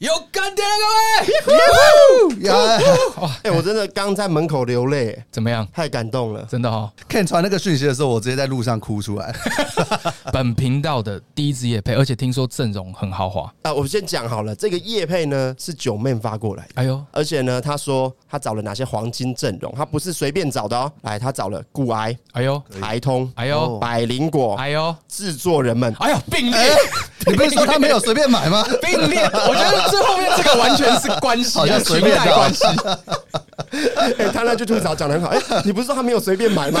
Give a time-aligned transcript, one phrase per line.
[0.00, 1.52] 有干爹了，各
[2.38, 2.50] 位！
[2.50, 5.68] 哇，哎，我真的刚在门口流泪，怎么样？
[5.74, 6.90] 太感动了，真的哦。
[7.06, 9.30] 看传那个讯息的时候，我直接在路上哭出来。
[10.32, 13.74] 本频道的第一支夜配，而且听说阵容很豪华啊！
[13.74, 16.70] 我先讲好了，这个夜配呢是九妹发过来的。
[16.76, 20.90] 哎呦，而且呢，他说他找了哪些黄金阵容，他不是随便找的哦。
[21.02, 26.58] 来，他找了骨癌，哎呦，台通，哎呦，百灵果，哎呦，制作人们，哎呦，并列。
[27.26, 28.64] 你不是说他没有随便买吗？
[28.80, 29.88] 并列，我觉得。
[29.90, 32.64] 最后面这个完全是关系， 好像随便关系。
[34.18, 35.28] 哎，他那句吐槽讲得很好。
[35.28, 36.80] 哎，你不是说他没有随便买吗？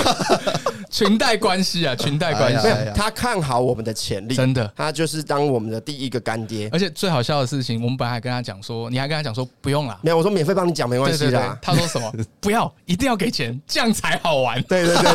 [0.90, 2.68] 裙带关系啊，裙带关系。
[2.94, 4.70] 他看好我们的潜力，真的。
[4.76, 6.68] 他就是当我们的第一个干爹。
[6.72, 11.58] 而且最好笑的事情，我们本来还跟他讲说，你还跟他讲说不用了，没有，我说免费帮你讲没关系的。
[11.62, 12.12] 他说什么？
[12.40, 14.60] 不要，一定要给钱，这样才好玩。
[14.64, 15.10] 对对对。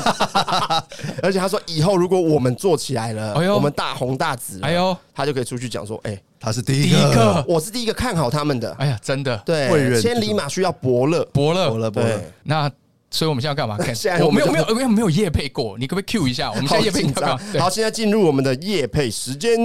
[1.22, 6.22] 而且他说，以后如果我们做起来了，哎呦，我们大红大紫，哎呦，他就可以出去讲说，哎。
[6.38, 8.72] 他是第一个，我是第一个看好他们的。
[8.74, 12.22] 哎呀，真的，对，千里马需要伯乐，伯乐，伯乐，伯乐。
[12.44, 12.72] 那
[13.10, 13.76] 所以我们现在干嘛？
[13.82, 16.52] 看，我没有，没有，没有，没有夜配过，你可不可以 Q 一下？
[16.52, 17.60] 我们现在夜配。
[17.60, 19.58] 好，现在进入我们的夜配时间。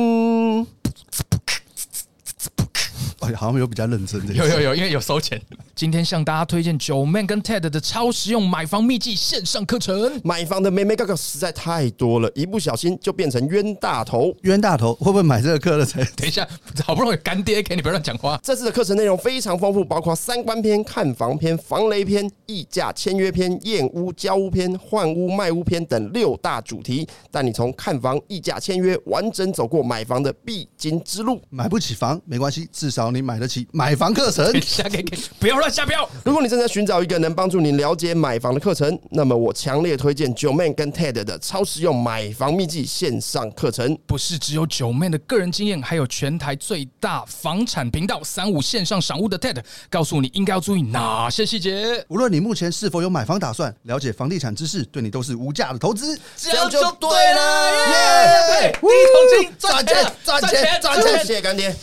[3.21, 5.41] 好像有比较认真的，有有有，因为有收钱。
[5.75, 10.21] 今天向大家推荐 Joeman 跟 Ted 的超实用买房秘籍线上课程。
[10.25, 14.35] 买房的妹妹哥哥实在太多了，一不小心就变成冤大头。
[14.43, 16.05] 冤大头会不会买这个课了才？
[16.17, 16.47] 等一下，
[16.85, 18.39] 好不容易干爹给你，不要乱讲话。
[18.43, 31.41] 这次的课程内容非常丰富，包括三观篇、看房篇、防雷篇、议价签约篇、验屋交屋篇、换屋卖屋篇等六大主题，带你从看房、议价、签约，完整走过买房的必经之路。
[31.49, 34.51] 买不起房没关系，至少你买得起买房课程。
[35.39, 36.09] 不要乱下标。
[36.25, 43.97] 如果你正在寻找一个能帮助你了解买房的课程，那么我强烈推荐 Joeman 跟 Ted 的超实用买房秘籍线上课程。
[44.07, 52.05] 不是只有 Joeman 的个人经验，还有全台最大房产频道三五线上赏屋的 Ted，告诉你应该要注意哪些细节。
[52.09, 56.19] 无论你目前是否有买房打算，了解房地产知识对你都是无价的投资。
[56.37, 58.79] 这样就对了，耶！
[58.81, 61.19] 第一桶金 赚钱，赚钱，赚钱！
[61.25, 61.75] 谢谢干爹。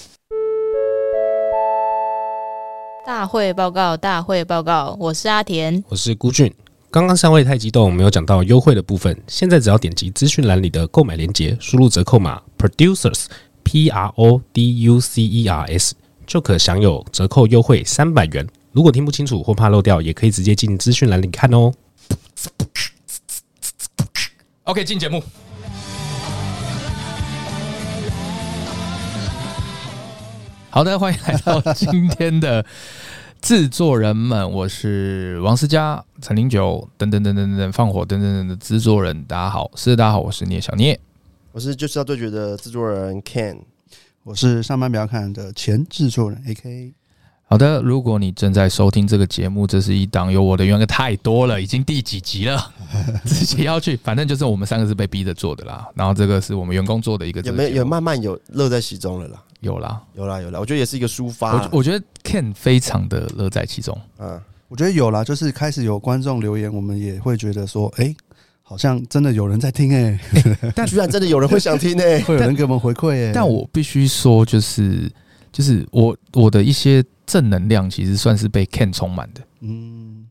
[3.08, 6.54] 大会报告，大会报告，我是阿田，我是孤俊。
[6.92, 9.18] 刚刚三位太激动，没有讲到优惠的部分。
[9.28, 13.28] 现在只要点击资讯栏里的购买链接，输入折扣码 producers
[13.64, 15.96] p r o d u c e r s，
[16.26, 18.46] 就可享有折扣优惠三百元。
[18.74, 21.72] 如果听不清楚或怕漏掉，也可以直接进资讯栏里看哦。
[24.66, 25.24] OK，进节目。
[30.78, 32.64] 好的，欢迎来到今天的
[33.42, 34.48] 制作人们。
[34.52, 39.24] 我是王思佳、陈零九等等等等等放火等等等的制作人。
[39.24, 41.00] 大家好，是大家好，我是聂小聂，
[41.52, 43.58] 我是就是要对决的制作人 Ken，
[44.22, 46.94] 我是上班不要看的前制作人 AK。
[47.50, 52.72] 好的，如果你正在收听这个节目，这是一档有我的员工太多了，已经第几集了，
[53.26, 55.90] 自己要去，反正就是我们三个是被逼着做的啦。
[55.96, 59.44] 然后这个是我们员工做的一个，有没有有慢慢有乐在其中了啦。
[59.68, 61.54] 有啦，有啦，有啦，我觉得也是一个抒发。
[61.54, 64.00] 我我觉得 Ken 非常的乐在其中。
[64.18, 64.40] 嗯，
[64.70, 68.16] 我觉得有啦，就是开始有观众留言，我们也会觉得说，哎，
[68.64, 70.18] 好像真的有人在听哎，
[70.74, 73.32] 但 居然真的有人会想听哎，会有人给我们回馈哎。
[73.34, 75.12] 但我必须说，就是
[75.52, 79.42] 就是我我的一些正能量，其实算是被 Ken 充满的。
[79.60, 80.26] 嗯，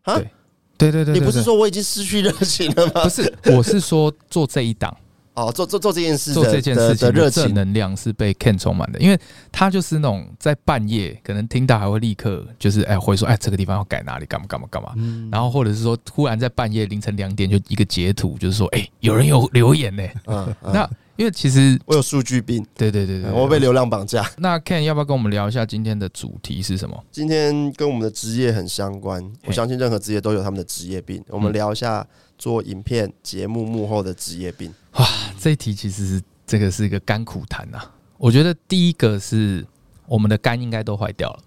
[0.78, 3.04] 对对对对，你不是说我已经失去热情了吗？
[3.04, 4.96] 不是，我是说做这一档。
[5.36, 7.52] 哦，做做做这件事，做这件事情的热情。
[7.52, 9.20] 能量是被 Ken 充满的，因为
[9.52, 14.94] 他就是那种在半夜可能听到还会立刻就是哎会说哎这个地方要改哪里干嘛干嘛干嘛，
[15.30, 24.26] 然后或者是说突然在半夜凌晨两点就一个截图，就是说哎有人有留言呢，嗯，那因为其实我有数据病，对对对对，我被流量绑架。
[24.38, 27.04] 那 Ken 要不要跟我们聊一下今天的主题是什么？
[27.12, 32.06] 今天跟我们的职业很相关，我相信任何职业都有他们的职业病，我们聊一下。
[32.38, 34.70] 做影片节目幕后的职业病。
[34.98, 35.08] 哇，
[35.38, 37.78] 这一题其实是这个是一个甘苦谈呐。
[38.18, 39.64] 我觉得第一个是
[40.06, 41.38] 我们的肝应该都坏掉了。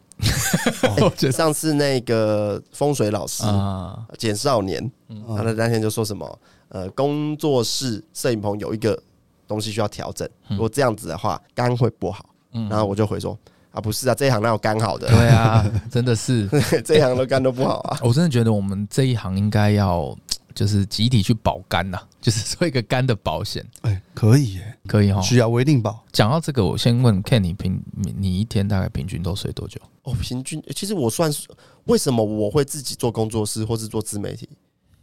[0.83, 4.91] 哦、 上次那个风水老师啊，简少年，
[5.35, 9.01] 他的那天就说什么呃，工作室摄影棚有一个
[9.47, 12.25] 东西需要调整，如果这样子的话，肝会不好。
[12.51, 13.37] 然后我就回说，
[13.71, 15.07] 啊，不是啊，这一行哪有肝好的？
[15.07, 16.47] 对啊，真的是
[16.83, 17.97] 这一行的肝都不好啊。
[18.03, 20.13] 我真的觉得我们这一行应该要
[20.53, 23.65] 就是集体去保肝呐，就是做一个肝的保险。
[23.81, 26.03] 哎，可以耶，可以哈，需要微定保。
[26.11, 27.81] 讲到这个，我先问 Ken，你平
[28.17, 29.79] 你一天大概平均都睡多久？
[30.03, 31.47] 哦，平均其实我算是
[31.85, 34.49] 为什么我会自己做工作室或是做自媒体，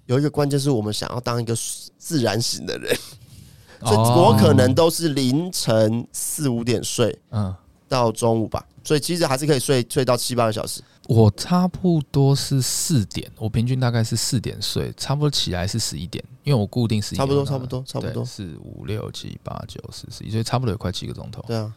[0.07, 1.55] 有一个关键是我们想要当一个
[1.99, 2.97] 自然醒的人，
[3.85, 7.55] 所以我可能都是凌晨四五点睡，嗯。
[7.89, 10.83] 到中午吧，所以其实还是可以睡睡到七八个小时。
[11.09, 17.19] 我差不多是四点，我平均大概是四点睡，差不多起来是十一点，因为我固定时间。
[17.19, 21.43] 差不多，差不多，差不多四五六七八九十十一，所以差不多有快七个钟头。
[21.47, 21.73] 对啊，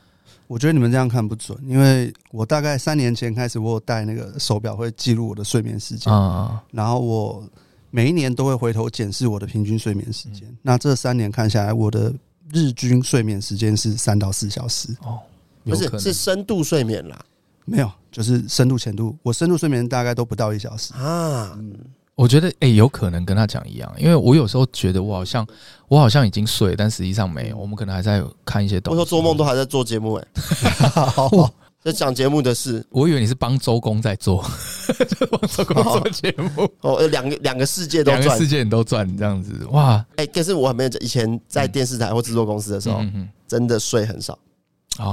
[0.47, 7.47] 我觉得你们这样看不准，因为我大概三年前开始，我有戴那个手表会记录我的睡眠时间啊，然后我
[7.91, 10.47] 每一年都会回头检视我的平均睡眠时间。
[10.61, 12.13] 那这三年看下来，我的
[12.51, 15.19] 日均睡眠时间是三到四小时哦。
[15.63, 17.23] 不是，是深度睡眠啦，
[17.69, 19.15] 没有，就是深度浅度。
[19.23, 21.53] 我深度睡眠大概都不到一小时啊。
[21.57, 21.73] 嗯，
[22.15, 25.45] 我觉得诶、欸，有可能跟他讲一样，因为我有时候觉得我好像
[25.87, 27.57] 我好像已经睡，但实际上没有。
[27.57, 28.99] 我们可能还在看一些东西。
[28.99, 31.51] 我说做梦都还在做节目诶、欸，
[31.81, 32.85] 在讲节目的事。
[32.89, 34.43] 我以为你是帮周公在做，
[35.31, 37.07] 帮周公做节目哦。
[37.07, 40.05] 两个两个世界都两个世界你都转这样子哇！
[40.17, 43.01] 哎、欸，可是我还没有以前在电视台或制作公司的时候，
[43.47, 44.37] 真的睡很少。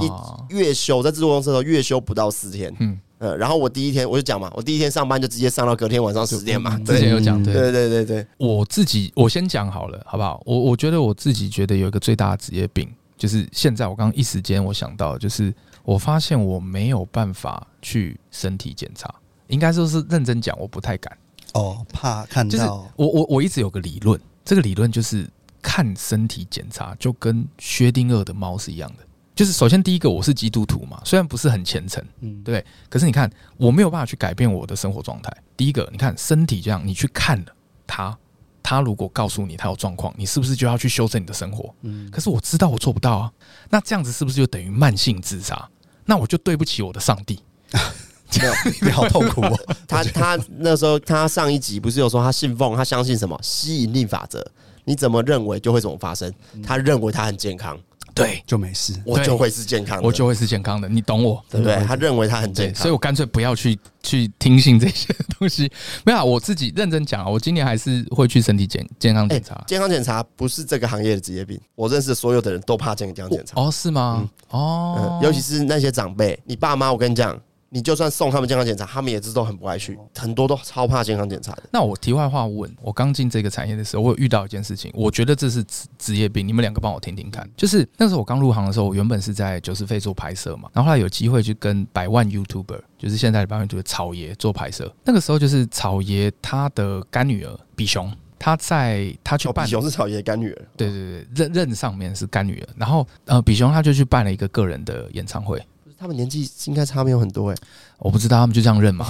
[0.01, 2.75] 一月休在制作公司的时候，月休不到四天。
[2.81, 6.79] 嗯，呃，然后我第一天我就讲嘛，我第一天上班就直接上到隔天晚上十点嘛。
[6.81, 8.27] 之前有讲，对对对对对。
[8.39, 10.43] 我自己我先讲好了，好不好？
[10.45, 19.15] 我我觉得我自己觉得有一个最大的职业病，就是现在我刚刚一时间我想到，就是我发现我没有办法去身体检查，
[19.49, 21.17] 应该说是认真讲，我不太敢。
[21.55, 22.87] 哦，怕看到。
[22.97, 25.27] 我我我一直有个理论，这个理论就是
[25.63, 29.06] 看身体检查就跟薛定谔的猫是一样的。
[29.37, 35.31] 就是首先第一个，我是基督徒嘛，虽然不是很虔诚，嗯，对，可是你看，我没有办法去改变我的生活状态。
[35.59, 37.47] 第一个，你看身体这样，你去看了
[37.87, 38.17] 他，
[38.63, 41.73] 他如果告诉你他有状况，你是不是就要去修正你的生活？
[41.83, 43.33] 嗯，可是我知道我做不到啊，
[43.69, 45.69] 那这样子是不是就等于慢性自杀？
[46.07, 47.39] 那我就对不起我的上帝。
[48.41, 49.61] 没有， 你好痛苦哦。
[49.87, 54.45] 他他那时候他上一集不是有说他信奉他相信什么吸引力法则？
[54.85, 56.33] 你怎么认为就会怎么发生？
[56.63, 57.79] 他认为他很健康。
[58.17, 61.77] 对，就没事，我就会是健康的，我就会是健康的，你懂我，对不对？
[61.85, 65.71] 他认为他很健康，所以我干脆不要去去听信这些东西。
[66.03, 69.63] 没有，我自己认真讲，我今年还是会去身体检健康检查。
[69.67, 73.61] 健康检查不是这个行业的职业病，我认识所有的人都怕健康检查。
[73.61, 74.27] 哦，是吗？
[74.49, 77.39] 哦，尤其是那些长辈，你爸妈，我跟你讲。
[77.69, 81.65] 你就算送他们健康检查，他们也是都很不爱去，很多都超怕健康检查的。
[81.73, 87.49] 那我题外话问，我刚进这个产业的时候，我有遇到一件事情，我觉得这是职职业病，你们两个帮我听听看。
[87.57, 94.95] 就是那时候我刚入行的时候，我原本是在九十费做拍摄嘛，然后后来有机会去跟百万 YouTuber，就是现在的百万 YouTuber 草爷做拍摄。
[95.05, 102.69] 那个时候就是草爷他的干女儿比熊，他在他去办，比熊是草爷干女儿，对对对，任任上面是干女儿。
[102.77, 105.61] 然后呃，比熊他就去办了一个个人的演唱会。
[105.99, 107.57] 他们年纪应该差没有很多哎，
[107.99, 109.07] 我不知道他们就这样认嘛。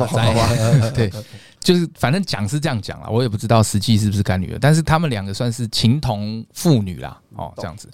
[0.94, 1.11] 对，
[1.61, 7.88] 就是反正讲是这样讲啦，我也不知道实际是不是干女儿，但是他们两个算是情同父女啦，哦，这样子。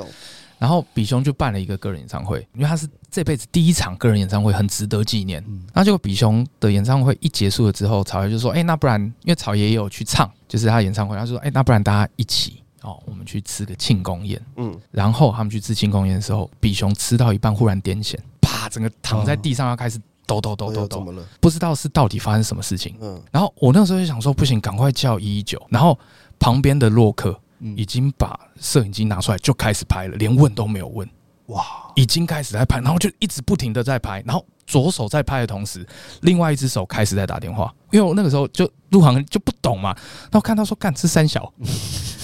[0.58, 5.44] 然后比熊就办了一个个人演唱会，因为他是这辈子第一场个人演唱会，很值得纪念。
[5.74, 14.40] 那结果比熊的演唱会一结束了之后，草爷就说：“哎，那不然因为草爷也有去唱，就是他演唱会，他说：哎，那不然大家一起哦，我们去吃个庆功宴。
[14.54, 18.16] 嗯，然后他们去吃庆功宴的时候，比熊吃到一半忽然癫痫。”
[18.62, 18.68] 啪！
[18.68, 21.26] 整个躺在地上，要开始抖抖抖抖抖，怎么了？
[21.40, 22.96] 不知道是到底发生什么事情。
[23.00, 25.60] 嗯，然后我那时候就想说，不行，赶快叫一一九。
[25.68, 25.98] 然后
[26.38, 27.38] 旁边的洛克
[27.76, 31.08] 已经把摄影机拿出来，就开始拍了，连问都没有问。
[31.46, 31.64] 哇，
[31.96, 35.86] 已经开始在拍，然后就一直不停的在拍，然后左手在拍的同时，
[36.22, 37.72] 另外一只手开始在打电话。
[37.90, 39.92] 因为我那个时候就入行就不懂嘛，
[40.30, 41.52] 然后看到说干，吃三小。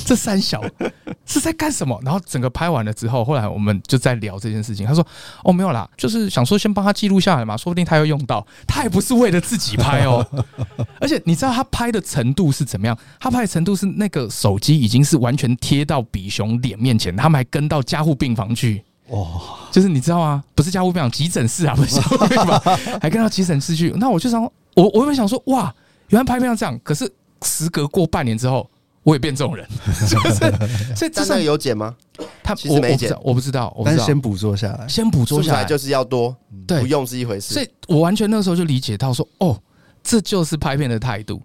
[0.09, 0.65] 这三小
[1.27, 2.01] 是在干什么？
[2.03, 4.87] 然后整个拍完了之后，后来我们就在聊这件事情。
[4.87, 5.07] 他说
[5.45, 8.47] ：“哦，没有啦，就是想说先帮他记录下来嘛，说不定他要用到。
[8.67, 10.27] 他也不是为了自己拍哦，
[10.99, 12.99] 而且你知道他拍的程度是怎么样？
[13.21, 18.83] 他拍的程度是那个手机已经是完全贴到比熊脸面前，他们还跟到加护病房去。
[19.09, 19.29] 哇，
[19.71, 20.43] 就是你知道吗？
[20.55, 22.59] 不是加护病房，急诊室啊，不是加护病房，
[23.03, 23.93] 还跟到急诊室去。
[23.97, 25.75] 那我就想，我我原本想说，哇，
[26.09, 26.81] 原来拍片要这样。
[26.83, 27.13] 可是
[27.43, 28.67] 时隔过半年之后。”
[29.09, 30.95] 我也变这种人，是不是？
[30.95, 31.97] 所以这上有减吗？
[32.43, 33.75] 他其实没减，我不知道。
[33.83, 36.37] 但是先捕捉下来，先捕捉下来就是要多，
[36.67, 37.55] 对，不用是一回事。
[37.55, 39.59] 所以我完全那时候就理解到说，哦，
[40.03, 41.41] 这就是拍片的态度。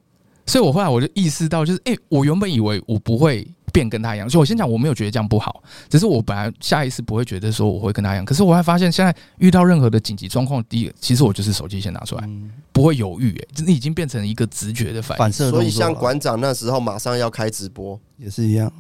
[0.46, 4.30] 所以我后来我就意识到，就是哎，我原本以为我不会变跟他一样。
[4.30, 8.24] 所以我先讲，我没有觉得这样不好，只是我本来下意识不会觉得说我会跟他一样。
[8.24, 12.30] 可是我还发现，现在遇到任何的紧急状况，第一个其实我就是手机先拿出来，
[12.72, 15.20] 不会犹豫，哎，你已经变成一个直觉的反应。
[15.20, 15.50] 反射。
[15.50, 18.72] 所以像馆长那时候马上要开直播，也是一样。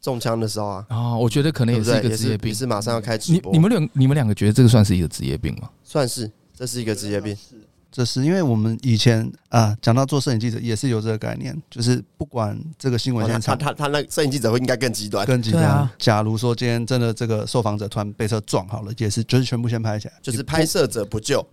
[0.00, 3.50] 中枪的时候啊，哦，我觉得可能也是一个职业病，也是马上要开直播。
[3.50, 5.70] 你你们两你们两个觉得这个算是一个职业病吗？
[5.82, 7.34] 算是，这是一个职业病。
[7.96, 15.62] 这是因为我们以前啊，讲到做摄影记者也是有这个概念，就是不管这个新闻现场，他他他那摄影记者会应该更极端，更极端。
[15.62, 21.46] 啊、假如说今天真的这个受访者突然被车撞好了，也是就是全部先拍起来，就是拍摄者不救，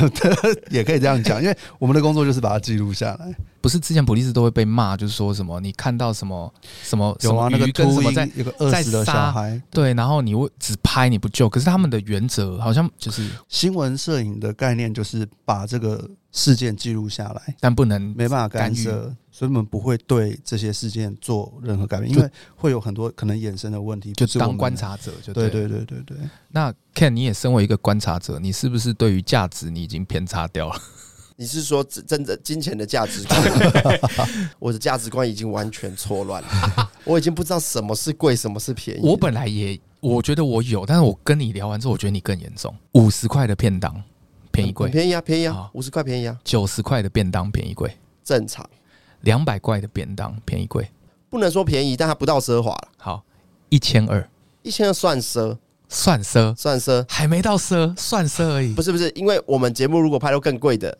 [0.70, 3.34] 也可以这样讲，因为我们的工作就是把它记录下来。
[3.60, 24.12] 不是之前普利斯都会被骂，就是说什么你看到什么什么有啊，那个跟什么在有个饿死的小孩，对，然后你只拍你不救，可是他们的原则好像就是新闻摄影的概念就是把这个事件记录下来，但不能没办法干涉，所以我们不会对这些事件做任何改变，因为会有很多可能衍生的问题。
[24.12, 26.16] 就当观察者就对对对对对。
[26.50, 30.76] 那 Ken，你也身为一个观察者，你是不是对于价值你已经偏差掉了？
[31.40, 34.00] 你是说真的金钱的价值观？
[34.58, 39.00] 我的价值观已经完全错乱了，我已经不知道什么是贵，什么是便宜。
[39.06, 42.74] 我本来也我觉得我有，但是我跟你聊完之后，我觉得你更严重。
[42.94, 44.02] 五十块的便当
[44.50, 44.90] 便宜贵？
[44.90, 46.36] 便宜啊，便宜啊，五十块便宜啊。
[46.42, 47.96] 九十块的便当便宜贵？
[48.24, 48.68] 正常。
[49.20, 50.90] 两百块的便当便宜贵？
[51.30, 52.88] 不能说便宜，但它不到奢华了。
[52.96, 53.22] 好，
[53.68, 54.28] 一千二，
[54.64, 55.56] 一千二算奢？
[55.88, 56.52] 算奢？
[56.56, 57.04] 算奢？
[57.08, 58.74] 还没到奢，算奢而已。
[58.74, 60.98] 不是不是，因为我们节目如果拍到更贵的。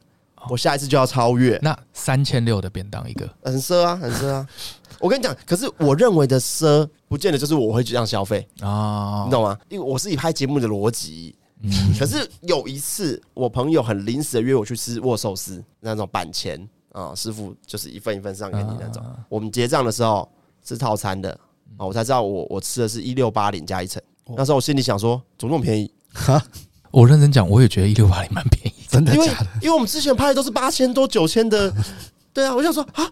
[0.49, 1.59] 我下一次就要超越。
[1.63, 4.49] 那三千六的便当一个，很奢啊，很奢啊。
[5.01, 9.57] 我跟你讲，可是我认为的奢，不见得就是我会这样消费啊，你懂吗？
[9.69, 11.35] 因为我是以拍节目的逻辑。
[11.63, 11.71] 嗯。
[11.99, 19.03] 可是有一次，我朋友很临时的约我去吃握寿司，那种板前啊，师傅就是一份一份上给你那种。
[19.29, 20.29] 我们结账的时候
[20.65, 21.31] 是套餐的
[21.77, 24.03] 啊，我才知道我我吃的是一六八零加一层。
[24.37, 25.91] 那时候我心里想说，怎么那么便宜？
[26.13, 26.43] 哈。
[26.91, 29.47] 我认真讲，我也觉得一六八零蛮便宜，真的假的？
[29.63, 31.73] 因为我们之前拍的都是八千多、九千的，
[32.33, 33.07] 对啊，我想说啊，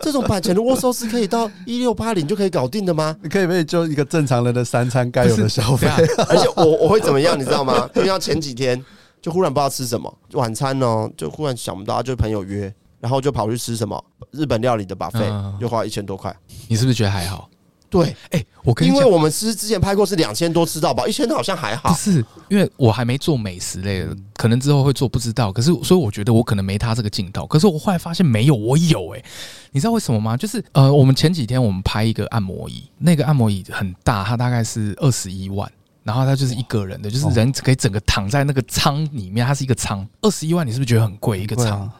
[0.00, 3.16] 这种版权的握寿司可以到一六八零就可以搞定的吗？
[3.22, 5.88] 你可以不可以就一个正常人的三餐该有的消费？
[6.28, 7.88] 而且我我会怎么样，你知道吗？
[7.96, 8.82] 因为前几天
[9.20, 16.34] 就忽然不知道吃什么晚餐呢，就忽然想不到，就朋友约，然后就跑去吃什么日本料理的 buffet，就花一千多块。
[16.68, 17.49] 你是不是觉得还好？
[17.90, 21.88] 对，哎、欸，我跟你讲，因为我们是之前拍过是两千多吃到饱，一千多好像还好。
[21.90, 25.52] 不是，因为我还没做美食类的，可能之后会做，不知道。
[25.52, 27.44] 可是，所以我觉得我可能没他这个劲道。
[27.46, 29.24] 可是我后来发现没有，我有哎、欸，
[29.72, 30.36] 你知道为什么吗？
[30.36, 35.68] 就是呃，我们前几天我们拍一个按摩椅，那个按摩椅很大，它大概是二十一万，
[36.04, 41.90] 然后它就是一个人的，就是人可以整个躺在那个舱里面，它是一个舱，二十一万，你是不是觉得很贵一个舱？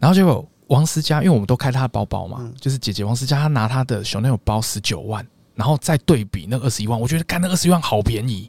[0.00, 5.24] 然后结果王思佳，因为我们都开她的包包嘛，就是姐姐王思佳，她拿她的 Chanel 包十九万。
[5.56, 8.48] 然后再对比那二十一万，我觉得干那二十一万好便宜。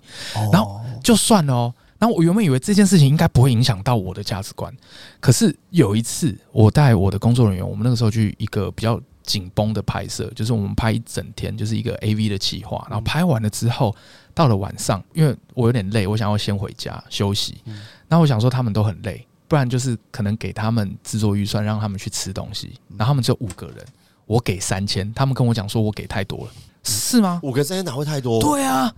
[0.52, 1.74] 然后就算了哦。
[1.98, 4.72] 然后我原本以为这件事情应该不会影响到我的价值观，
[5.20, 12.86] 可是有一次我带我的工作人员，我们那个时候去一个比较紧绷的拍摄，就是我们拍一整天，就是一个 AV 的企划。
[12.88, 13.96] 然后拍完了之后，
[14.36, 17.64] 到了晚上，因为我有点累，我想要先回家休息。
[18.08, 22.74] 那我想说他们都很累，不然就是可能给他们制作预算，让他们去吃东西。
[22.90, 23.84] 然后他们只有五个人，
[24.28, 26.52] 我给三千，他们跟我讲说我给太多了。
[26.88, 27.40] 是吗？
[27.44, 28.42] 五个三千哪会太多？
[28.42, 28.92] 对啊，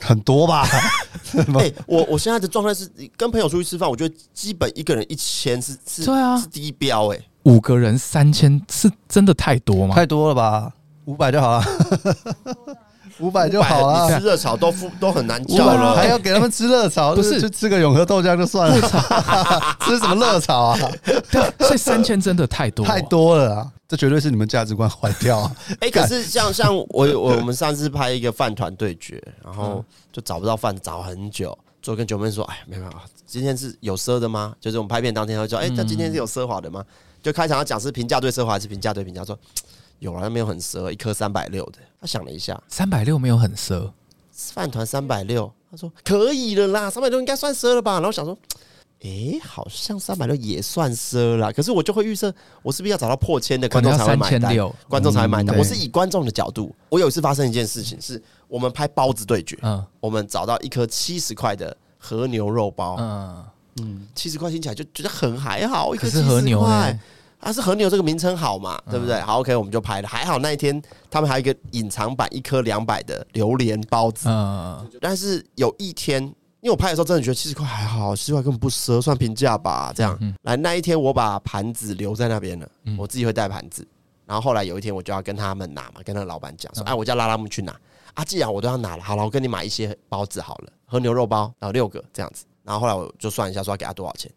[0.00, 0.66] 很多吧？
[1.54, 7.24] 哎、欸，我我现在的状态是跟朋友出去吃饭，我觉得基本一个人一千是是，对啊，是低标哎、欸。
[7.44, 9.94] 五个人三千是真的太多吗？
[9.94, 10.72] 太多了吧？
[11.04, 11.64] 五百就好了，
[13.20, 14.08] 五百就好了。
[14.10, 17.14] 你吃热炒都都很难叫了，还要给他们吃热炒？
[17.14, 18.80] 不是去吃个永和豆浆就算了，
[19.86, 20.78] 吃什么热炒啊？
[21.60, 23.72] 所以三千真的太多，太多了啊！
[23.88, 25.56] 这绝对是你们价值观坏掉啊！
[25.78, 36.84] 哎，可是像像我我我们上次拍一个饭团对决，然后就找不到饭，找很久，最后跟九妹说：“哎，没办法，今天是有奢的吗？”就是我们拍片当天会说：“哎，那今天是有奢华的吗？”
[37.22, 39.24] 就开场要讲是评价对奢华还是评价对评价？
[39.24, 39.38] 说
[40.00, 41.78] 有啊，没有很奢，一颗三百六的。
[42.00, 43.92] 他想了一下，三百六没有很奢，
[44.32, 47.94] 饭团三百六，他说可以了啦，三百六应该算奢了吧？
[47.94, 48.36] 然后想说。
[49.06, 52.32] 哎、欸，好像三百六也算奢了，可是我就会预设，
[52.62, 54.72] 我是不是要找到破千的观众才会买单？
[54.88, 55.56] 观众才会买单。
[55.56, 63.44] 我是以观众的角度，我有一次发生一件事情，是我们拍包子对决，嗯，我们找到一颗七十块的和牛肉包，嗯。
[63.78, 66.98] 嗯，七十块听起来就觉得很还好，一颗七十块，
[67.38, 69.20] 啊是和牛这个名称好嘛，对不对？
[69.20, 76.34] 好，OK，我们就拍了，还好那一天他们还有一个隐藏版，一颗两百的榴莲包子，嗯，但是有一天。
[76.66, 79.92] 因为我拍的时候真的觉得七十块还好，七十块根本不奢，算平价吧。
[79.94, 82.68] 这样，来那一天我把盘子留在那边了，
[82.98, 83.86] 我自己会带盘子。
[84.24, 87.72] 然后后来有一天我就要跟他们拿嘛，跟那个老板讲说，哎，我叫拉拉木去拿
[88.14, 92.44] 啊，既然我都要拿了，好了，我跟你买一些包子好了，和牛肉包，然后六个这样子。
[92.64, 94.28] 然后后来我就算一下，说要给他多少钱。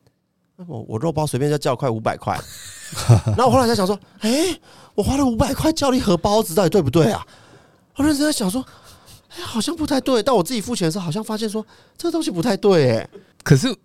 [0.67, 2.39] 我我肉包随便就叫快五百块。
[3.25, 4.55] 然后我后来在想说，哎，
[4.93, 7.25] 我花了五百块叫了一盒包子，到底对不对啊？
[7.95, 8.63] 我认真在想说，
[9.29, 10.21] 哎，好像不太对。
[10.21, 11.65] 但我自己付钱的时候，好像发现说
[11.97, 13.09] 这个东西不太对，哎。
[13.43, 13.75] 可是。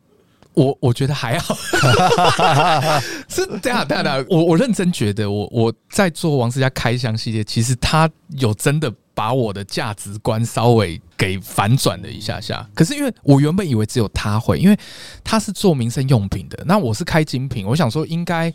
[0.55, 1.53] 我我觉得还好，
[3.29, 4.25] 是这样这样。
[4.31, 8.09] 我我认真觉得我，我在做王思佳开箱系列，其实他
[8.39, 12.65] 有真的把我的价值观稍微给反转了一下下。
[12.73, 14.79] 可是因为我原本以为只有他会，因为
[15.25, 18.55] 他是做民生用品的，那我是开精品，我想说应该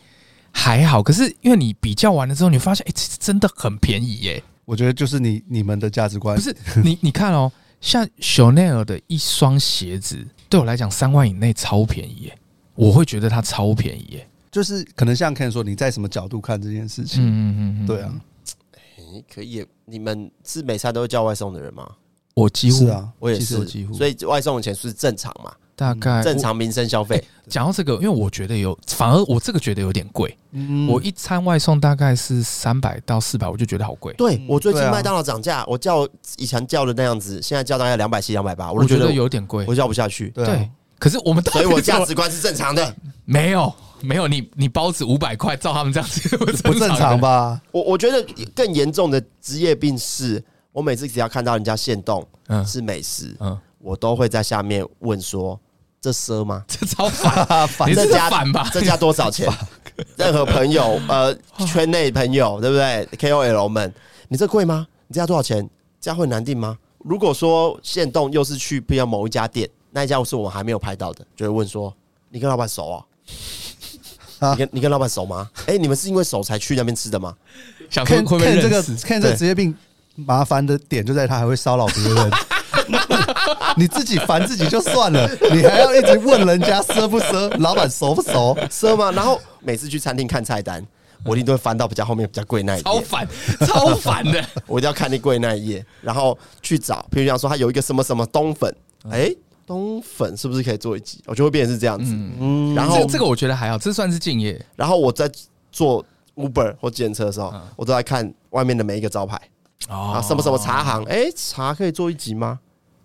[0.54, 1.04] 还好。
[1.04, 4.42] 可是因为你比较完了之后，你发现哎，这真的很便宜耶。
[4.70, 10.24] 我觉得就是你你们的价值观不是 你你看哦，像 Chanel 的一双鞋子。
[10.48, 12.38] 对我来讲，三万以内超便宜耶，
[12.76, 14.30] 我会觉得它超便宜耶。
[14.52, 17.24] 就是可能像 Ken 说，你在什么角度看这件事情？
[17.26, 18.14] 嗯嗯嗯，对啊，
[18.76, 19.66] 哎，可以。
[19.86, 21.90] 你们是每餐都会叫外送的人吗？
[22.36, 23.94] 我几乎啊，我也是几乎。
[23.96, 25.52] 所以外送的钱是正常嘛？
[25.80, 27.24] 大概正常民生消费。
[27.48, 30.38] 讲到这个，因为我觉得有，反而我这个觉得有点贵。
[30.52, 34.14] 嗯我一餐外送大概是三百到四百，我就觉得好贵。
[34.14, 36.08] 对，我最近麦当劳涨价，我叫
[36.38, 40.30] 以前叫的那样子，现在叫大概两百七、两百八，我觉得有点贵，我叫不下去。
[40.30, 40.70] 对，
[41.00, 42.94] 可是我们所以我价值观是正常的。
[43.26, 47.60] 没有，没有，你你包子五百块，照他们这样子 不正常吧？
[47.72, 52.28] 我我觉得更严重的职业病是，我每次只要看到人家现动
[52.66, 55.60] 是美食，嗯，我都会在下面问说。
[56.02, 56.64] 这奢吗？
[56.68, 58.70] 这超反，这家反吧？
[58.72, 59.48] 这家多少钱？
[60.16, 61.36] 任何朋友，呃，
[61.68, 63.94] 圈内朋友，对不对？KOL 们，
[64.30, 64.88] 你这贵吗？
[65.08, 65.70] 你这家多少钱？
[66.00, 66.78] 这家会难订吗？
[67.00, 71.94] 如果说限动又是去比如某一家店，那一家是我们还没有拍到的，就会问说：
[72.30, 73.04] 你跟老板熟啊？
[74.52, 75.50] 你跟你跟老板熟吗？
[75.66, 77.36] 哎，你们是因为熟才去那边吃的吗？
[77.90, 79.76] 想看看这个，看这个职业病
[80.16, 82.32] 麻烦的点就在他还会骚扰别人。
[83.78, 89.12] 你自己烦自己就算了，你还要一直问人家奢不奢，老板熟不熟，奢吗？
[89.12, 90.86] 然后每次去餐厅看菜单，
[91.26, 93.28] 我一定都会翻到比较后面比较贵那一页，超烦，
[93.68, 94.44] 超烦的。
[94.68, 97.06] 我一定要看那贵那一页，然后去找。
[97.12, 98.74] 譬如讲说，他有一个什么什么冬粉，
[99.10, 99.34] 哎，
[99.66, 101.22] 冬粉是不是可以做一集？
[101.26, 102.12] 我就会变成是这样子。
[102.14, 104.60] 嗯，然后这个我觉得还好，这算是敬业。
[104.76, 105.30] 然后我在
[105.72, 109.40] 做 Uber 或计程车的时候，我都在看外面的每一个招牌
[109.88, 112.60] 啊，什么什么茶行，哎，茶可以做一集吗？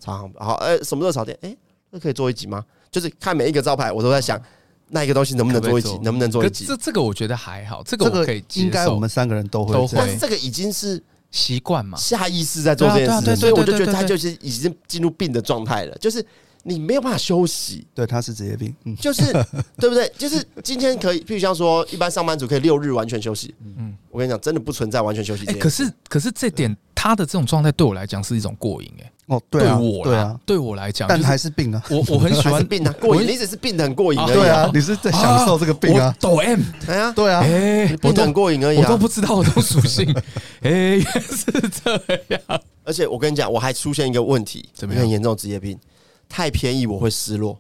[0.05, 1.37] 好，好，哎，什么热炒店？
[1.43, 1.57] 哎，
[1.91, 2.65] 那可以做一集吗？
[2.91, 4.41] 就是看每一个招牌，我都在想，
[4.89, 6.65] 那一个东西能不能做一集，能不能做一集？
[6.67, 9.95] 这这个我觉得还好，这个可以应该我们三个人都会，都会。
[9.97, 16.25] 但是这个已经是习惯嘛，下意识在做这件事，所以我就觉得他就是已经进入病的状态了，就是
[16.65, 17.87] 你没有办法休息。
[17.95, 19.23] 对，他是职业病，嗯就是
[19.79, 20.11] 对不对？
[20.19, 23.55] 就是今天可以，譬如像说，一般上班族可以六日完全休息。
[23.79, 25.45] 嗯，我跟你讲，真的不存在完全休息。
[25.47, 29.11] 哎，可是可是这点他的这种状态对我来讲是一种过瘾，哎。
[29.27, 31.83] 哦，对我对啊，对我来讲，但还是病啊。
[31.89, 33.27] 我我很喜欢 病啊，过瘾。
[33.27, 34.35] 你只是病得很过瘾而已。
[34.35, 36.15] 对啊，你是在享受这个病啊。
[36.21, 38.77] 抖 M，哎呀，对啊，哎，病得很过瘾而已。
[38.77, 40.15] 我都不知道我的属性，
[40.61, 41.47] 哎，原 来是
[41.83, 42.61] 这样。
[42.85, 45.01] 而且我跟你讲，我还出现一个问题，怎么样？
[45.03, 45.79] 很严重职业病，
[46.29, 47.59] 太便宜我会失落。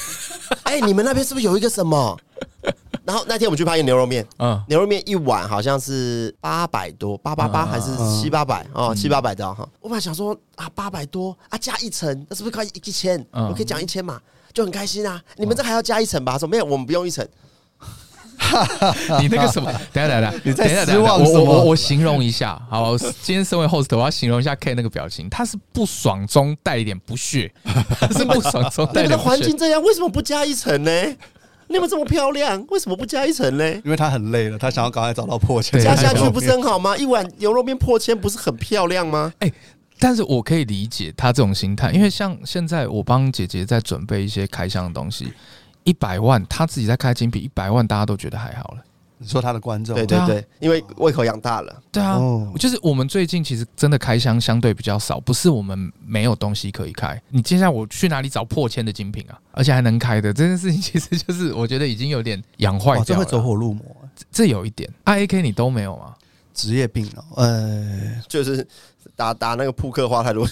[0.64, 2.18] 哎，你们那边是不是有一个什么？
[3.04, 9.68] 然后那天我们去拍一个牛肉面，嗯，牛肉面一碗好像是八百多，八八八还是七八百哦，七八百的哈。
[9.80, 13.22] 我本来想说啊，八百多啊，加一层，那是不是快一千？
[13.32, 14.18] 我可以讲一千嘛，
[14.54, 15.22] 就很开心啊。
[15.36, 16.38] 你们这还要加一层吧？
[16.38, 17.26] 说没有，我们不用一层。
[19.20, 19.70] 你那个什么？
[19.92, 21.40] 等下等下， 你在失望什么？
[21.40, 29.30] 我我我形容一下，好，今天身为 host，我要形容一下 K 那个表情，他是不爽中带一点不屑， 他是不爽中带一点不屑。
[29.30, 30.90] 环境这样，为什么不加一层呢？
[31.66, 33.66] 你们这么漂亮，为什么不加一层呢？
[33.84, 35.82] 因为他很累了，他想要赶快找到破千。
[35.82, 36.94] 加下去不是很好吗？
[36.96, 39.32] 一碗牛肉面破千不是很漂亮吗？
[39.38, 39.50] 哎，
[39.98, 45.32] 但是我可以理解他这种心态，因为像现在我帮姐姐在准备一些开箱的东西，
[45.84, 48.82] 一百万，他自己在开精品，一百万大家都觉得还好了。
[49.16, 51.82] 你说他的观众，对对对，因为胃口养大了。
[51.92, 52.18] 对啊，
[52.58, 57.18] 就是我们最近其实真的开箱相对比较少，不是我们没有东西可以开。
[57.30, 59.38] 你接下来我去哪里找破千的精品啊？
[59.52, 63.04] 而且还能开的这件事情，其实就是我觉得已经有点养坏掉了。
[63.04, 63.84] 这会走火入魔，
[64.32, 64.90] 这有一点。
[65.04, 66.14] I A K 你都没有吗？
[66.54, 68.66] 职业病哦，呃，就是
[69.14, 70.48] 打打那个扑克花太多。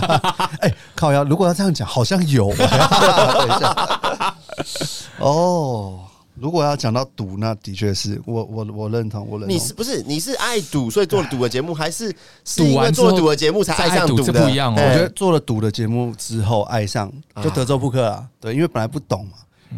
[0.60, 2.48] 哎，靠呀，如果要这样讲，好像有。
[2.56, 4.34] 等一下，
[5.18, 6.00] 哦。
[6.36, 9.54] 如果要讲到赌，那的确是我我我认同，我认同。
[9.54, 12.10] 你是不是你是爱赌，所以做了赌的节目，还是
[12.46, 14.32] 是因为做了赌的节目才爱上赌的？
[14.32, 14.80] 不一样哦。
[14.80, 18.26] 我觉得做了赌的节目之后爱上，就德州扑克啊。
[18.40, 19.32] 对，因为本来不懂嘛，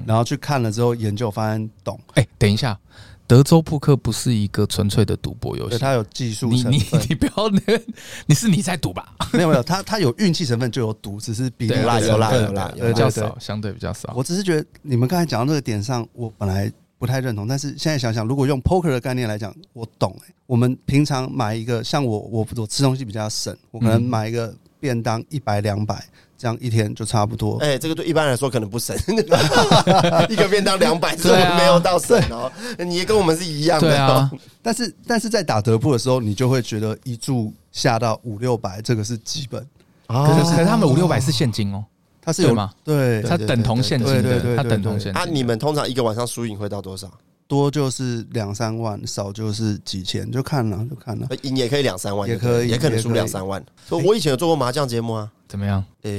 [0.06, 1.98] 然后去看了之后研究，发现懂。
[2.14, 2.78] 哎，等一下，
[3.26, 6.72] 德州扑克不是一个纯粹的赌博游戏，它有技术成分。
[6.72, 7.82] 你你 你不要那个，
[8.26, 9.14] 你是你在赌吧？
[9.32, 14.12] 没有没有，它它有运气成分就有赌，只是比有啦有啦有啦，比较少，相对比较少。
[14.14, 20.34] 我只是觉得你们刚才讲到那个点上，我本来不太认同，但是现在想想，如果用 poker 的概念来讲，我懂哎。
[20.46, 26.04] 我们平常买一个，像我我我吃东西比较省，我可能买一个便当一百两百。
[26.42, 27.56] 这样一天就差不多。
[27.58, 28.96] 哎，这个对一般来说可能不省，
[30.28, 32.50] 一个便当两百，这没有到省哦。
[32.78, 34.28] 你也跟我们是一样的啊，
[34.60, 39.64] 但是但是在打德扑的时候，你就会觉得一注下到五六百，这个是基本。
[40.08, 41.84] 可是可是他们五六百是现金哦，
[42.20, 42.72] 它是有吗？
[42.82, 45.22] 对，它等同现金的，它等同现金。
[45.22, 47.08] 啊，你们通常一个晚上输赢会到多少？
[47.52, 51.28] 多就是两三万，少就是几千，就看了就看了。
[51.42, 53.62] 赢也可以两三万，也可以，也可能输两三万。
[53.86, 55.30] 所以我以前有做过麻将节目啊。
[55.46, 55.84] 怎么样？
[56.00, 56.10] 呃，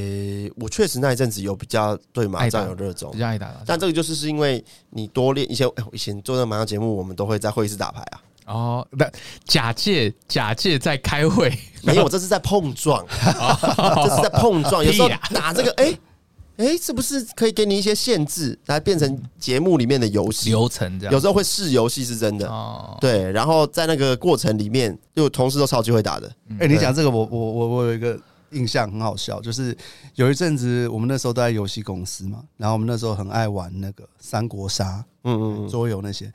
[0.57, 3.51] 我确实那一阵子有比较对麻将有热衷，比较爱打。
[3.65, 5.65] 但这个就是是因为你多练一些。
[5.91, 8.21] 以前做那麻将节目，我们都会在会议室打牌啊。
[8.45, 9.09] 哦，那
[9.45, 14.85] 假借假借在开会，没有，这是在碰撞， 这是在碰撞。
[14.85, 15.97] 有时候打这个，哎
[16.57, 20.99] 哎，是不是可以给你一些限制，来变成节目里面的游戏流程？
[20.99, 22.97] 这样有时候会试游戏是真的哦。
[23.01, 26.31] 对，然后在那个过程里面，就同事都超级会打的。
[26.59, 28.19] 哎，你讲这个，我我我我有一个。
[28.53, 29.75] 印象很好笑，就是
[30.13, 36.31] 有一阵子我们那时候都在游戏公司嘛，然后我们那时候很爱玩那个三国杀，嗯嗯，桌游那些。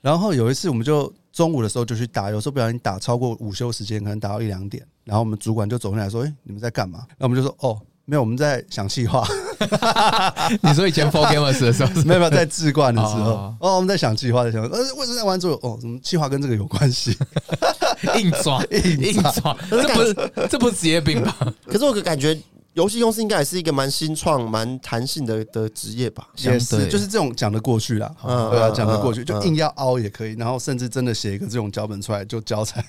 [0.00, 7.76] 然后有一次我们就中午的时候就去打，有时候不小心打超过午休时间，可能打到一两点，然后我们主管就走进来说：“哎，你们在干嘛？”然后我们就说：“哦。”
[8.08, 9.26] 没有，我们在想计划。
[10.62, 15.58] 你说以前 Four Gamers 的时候，没有没有在置冠的时候哦，哦，我们在想计划，在想呃，为什么在玩桌游？
[15.62, 17.16] 哦，什么计划跟这个有关系？
[18.16, 20.14] 硬抓 硬抓，这不是
[20.50, 21.34] 这不是职业病吧？
[21.66, 22.36] 可是我感觉
[22.76, 26.28] 游戏公司应该也是一个蛮新创、蛮弹性的的职业吧？
[26.36, 32.84] 也是，就是这种讲得过去啦，嗯，对啊，讲得过去，就硬要凹也可以，然后甚至真的写一个这种脚本出来就交差。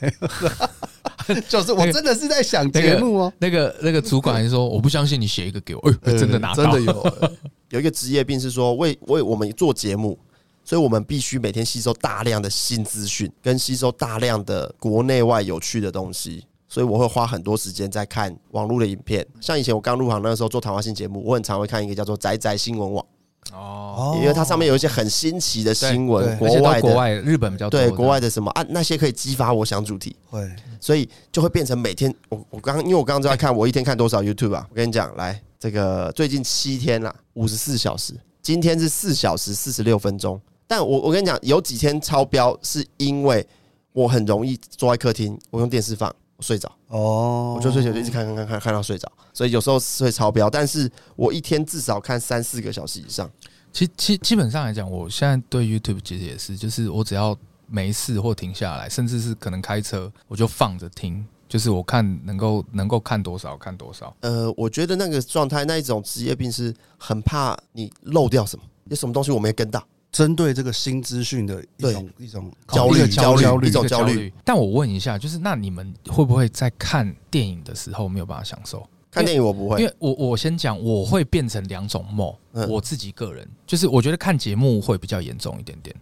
[1.47, 7.13] 就是我真的是在想节目哦，那个那个主管还说，我不相信你写一个给我，哎， 真的拿到，真的有。
[7.71, 10.17] 有一个职业病是说，为为我们做节目，
[10.63, 16.45] 所以我们必须每天吸收大量的新资讯，跟吸收大量的国内外有趣的东西，
[16.77, 19.25] 所以我会花很多时间在看网络的影片。
[19.41, 23.03] 像以前我刚入行那个时候做谈话性节目，我很常会看一个叫做“宅宅新闻网”。
[23.51, 30.47] 哦，因为它上面有一些很新奇的新闻，国外国外日本比较多，对国外的什么啊，那些可以激发我想主题，会，
[30.79, 38.13] 所以就会变成每天我我刚因为我刚刚就在看我一天看多少 YouTube 啊，我跟你讲，来这个最近七天啦，五十四小时，
[38.43, 43.43] 今天是四小时四十六分钟，但我我跟你讲，有几天超标是因为
[43.93, 46.15] 我很容易坐在客厅，我用电视放。
[46.37, 53.29] 我睡着哦，我就睡着就一直看看看看看到睡着，所以有时候是会超标，但是我一天至少看三四个小时以上。
[53.73, 64.15] 其其基本上来讲，我现在对 YouTube 其实也是，就是我只要没事或停下来，甚至是可能开车，我就放着听，就是我看能够能够看多少看多少。
[64.21, 69.83] 呃，我觉得那个状态，那一种职业病是很怕你漏掉什么，有什么东西我没跟到。
[70.11, 78.87] 针对这个新资讯的一种一种焦虑焦虑一种焦虑，但我问一下，就是那你们会不会在看电影的时候没有办法享受？
[79.09, 82.35] 看电影我不会，因为我我先讲，我会变成两种 mode。
[82.67, 83.47] 我自己个人。
[83.65, 85.95] 就是我觉得看节目会比较严重一点点，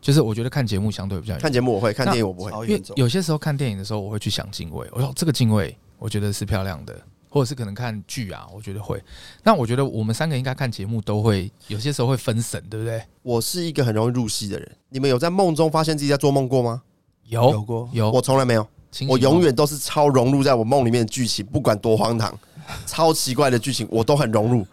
[0.00, 7.00] 就是我觉得看节目相对比较看节目我会看电影我不会，因为有些时候看电影的时候我会去想敬畏，我说这个敬畏我觉得是漂亮的。
[7.32, 9.02] 或者是可能看剧啊，我觉得会。
[9.42, 13.02] 那我觉得我们三个应该看节目都会有些时候会分神，对不对？
[13.22, 14.76] 我是一个很容易入戏的人。
[14.90, 16.82] 你们有在梦中发现自己在做梦过吗？
[17.24, 18.66] 有有过有，我从来没有。
[19.08, 22.38] 我永远都是超融入在我梦里面的剧情，不管多荒唐、
[22.84, 24.66] 超奇怪的剧情，我都很融入。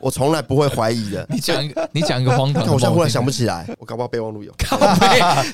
[0.00, 1.26] 我从来不会怀疑的。
[1.30, 3.66] 你讲一个，你讲一个荒唐， 我现在忽然想不起来。
[3.78, 4.52] 我搞不好备忘录有。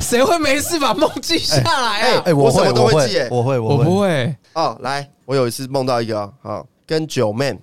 [0.01, 2.23] 谁会没事把梦记下来啊？
[2.27, 3.19] 哎，我什么都会记。
[3.31, 4.35] 我会，我不会。
[4.55, 5.09] 哦，来。
[5.25, 7.59] 我有一次梦到一个啊，跟九妹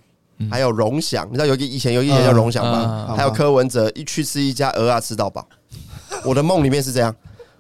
[0.52, 3.14] 还有荣祥，你知道有一个以前有一个叫荣祥吗？
[3.16, 5.48] 还有柯文哲一去吃一家鹅啊吃到饱。
[6.26, 7.16] 我的梦里面是这样，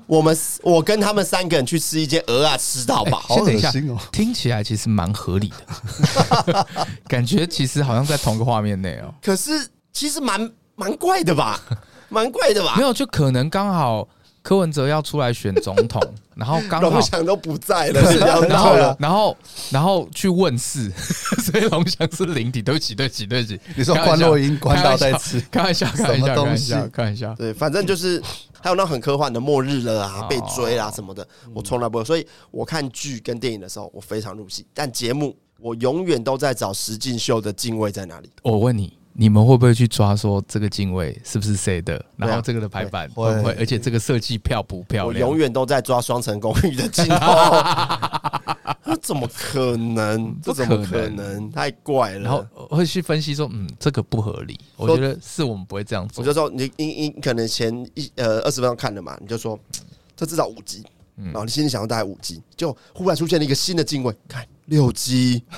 [0.05, 3.23] 我们我跟他们三个人去吃一间鹅啊吃到饱。
[3.29, 3.71] 先等一下，
[4.11, 5.51] 听起来其实蛮合理
[6.45, 6.67] 的，
[7.07, 9.13] 感觉其实好像在同个画面内哦。
[9.21, 11.59] 可是其实蛮蛮怪的吧？
[12.09, 12.75] 蛮怪的吧？
[12.77, 14.07] 没有，就可能刚好。
[14.43, 16.01] 柯文哲要出来选总统，
[16.35, 18.01] 然后刚好龙翔都不在了，
[18.49, 19.37] 然后然后
[19.71, 20.91] 然后去问事，
[21.41, 22.61] 所以龙翔是零体。
[22.61, 23.57] 对不起，对不起，对不起。
[23.77, 27.33] 你说关洛音关到在吃，开玩笑，开玩笑，开玩笑，开玩笑。
[27.35, 28.21] 对，反正就是
[28.63, 32.05] 还有那很科幻的末日了啊，被追啦什么的，我从来不会。
[32.05, 34.65] 所以我看剧跟电影的时候，我非常入戏。
[34.73, 38.29] 但节目，我永远都在找实境秀的敬畏在哪里。
[38.41, 42.01] 我问你，你们会不会去抓说这个敬畏是不是谁的？
[42.15, 43.53] 然后这个的排版会不会？
[43.59, 45.27] 而且这个设计漂不漂亮？
[45.27, 47.17] 我永远都在抓双层公寓的镜头。
[48.85, 50.35] 那怎么可能？
[50.41, 51.51] 这怎么可能？
[51.51, 52.19] 太怪了。
[52.19, 54.59] 然后会去分析说，嗯，这个不合理。
[54.75, 56.21] 我觉得是我们不会这样做。
[56.21, 59.59] 我就说，你你你可能前一呃二十分钟看了嘛，你就说
[60.15, 60.83] 这至少五 G，
[61.15, 65.43] 然后你心里想要大概五 G，就忽然出现了一个新的定位，看六 G。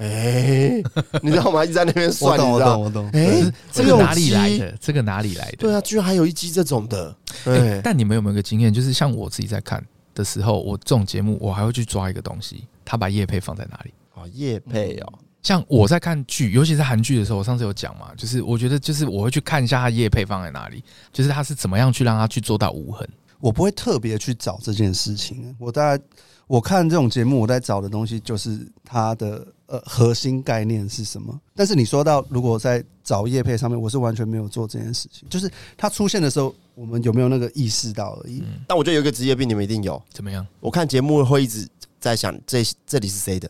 [0.00, 0.84] 哎、欸，
[1.20, 1.62] 你知道吗？
[1.62, 3.06] 一直在那边算，我懂，我懂，我懂。
[3.12, 4.74] 哎、欸，这个哪里来的？
[4.80, 5.56] 这个哪里来的？
[5.58, 7.14] 对啊，居然还有一机这种的。
[7.44, 8.72] 对、欸，但你们有没有一个经验？
[8.72, 9.84] 就是像我自己在看
[10.20, 13.92] 的时候，我这种节目，我还会去抓一个东西，他把叶配放在哪里？
[14.14, 15.12] 哦，叶配哦。
[15.42, 23.08] 像我在看剧，尤其是韩剧的时候，我上次有讲嘛，就是我觉得，就是我会去看一下他叶配放在哪里，就是他是怎么样去让他去做到无痕。
[23.40, 25.56] 我不会特别去找这件事情。
[25.58, 26.04] 我大概
[26.46, 29.46] 我看这种节目，我在找的东西就是他的。
[29.70, 31.40] 呃，核心概念是什么？
[31.54, 35.28] 但是你说到如果在找业配上面，我是完全没有做这件事情。
[35.28, 38.42] 就是它出现的时候，我们有没有那个意识到而已。
[38.66, 40.02] 但我觉得有一个职业病，你们一定有。
[40.12, 40.44] 怎么样？
[40.58, 41.68] 我看节目会一直
[42.00, 43.48] 在想，这这里是谁的？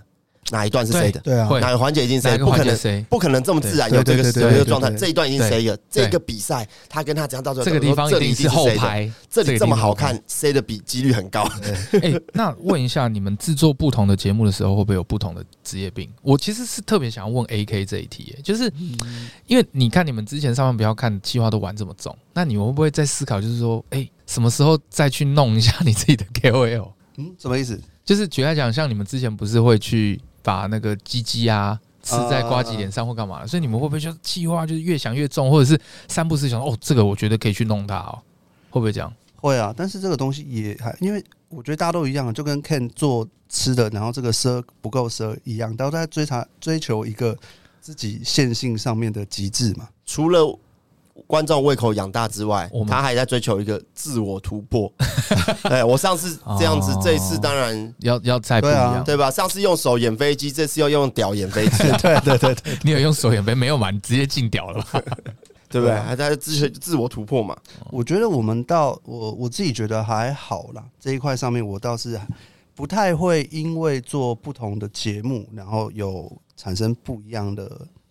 [0.51, 1.21] 哪一段是谁的？
[1.21, 2.37] 对啊，哪个环节已经谁？
[2.39, 4.91] 不可能，不可能这么自然有这个有这个状态。
[4.91, 5.77] 这一段已经谁了？
[5.91, 7.65] 这个比赛他跟他怎样到最后？
[7.65, 11.49] 这个地方一定是后排，这里这么好看，谁的比几率很高？
[12.03, 16.11] 哎，那问一下，你们制作不同的节目的时候，会不会有不同的职业病？
[16.23, 18.73] 我其实是特别想要问 AK 这一题，就是
[19.47, 26.89] 因为你看你们之前上班不要看计划都玩这么重，那你们会不会在思考，就是说，哎，什么时候再去弄一下你自己的 KOL？
[27.17, 27.81] 嗯，什么意思？
[28.05, 30.21] 就是举例来讲，像你们之前不是会去。
[30.43, 38.19] 把那个鸡鸡啊吃在瓜吉脸上或干嘛的，所以你们会不会就计划就是越想越重，或者是三不四想哦，这个我觉得可以去弄它哦，
[38.71, 39.13] 会不会这样？
[39.37, 47.37] 会啊，但是这个东西也还，因为我觉得大家都一样，就跟 Ken 做吃的，然后这个奢不够奢一样，都在追查追求一个
[47.81, 50.59] 自己线性上面的极致嘛，除了。
[51.27, 54.93] 观众胃口养大之外，他还在追求一个自我突破。
[55.65, 59.31] 对，我上次这样子，这一次当然要要再不一样，对吧？
[59.31, 61.79] 上次用手演飞机，这次要用屌演飞机。
[62.01, 63.91] 对对对对， 你有用手演飞没有嘛？
[63.91, 65.03] 你直接进屌了吧？
[65.71, 65.97] 对不对？
[66.01, 67.57] 还在自自我突破嘛？
[67.91, 70.85] 我觉得我们到我我自己觉得还好啦。
[70.99, 72.21] 这一块上面我倒是
[72.75, 77.71] 不太会因为做不同的节目，然后有产生不一样的。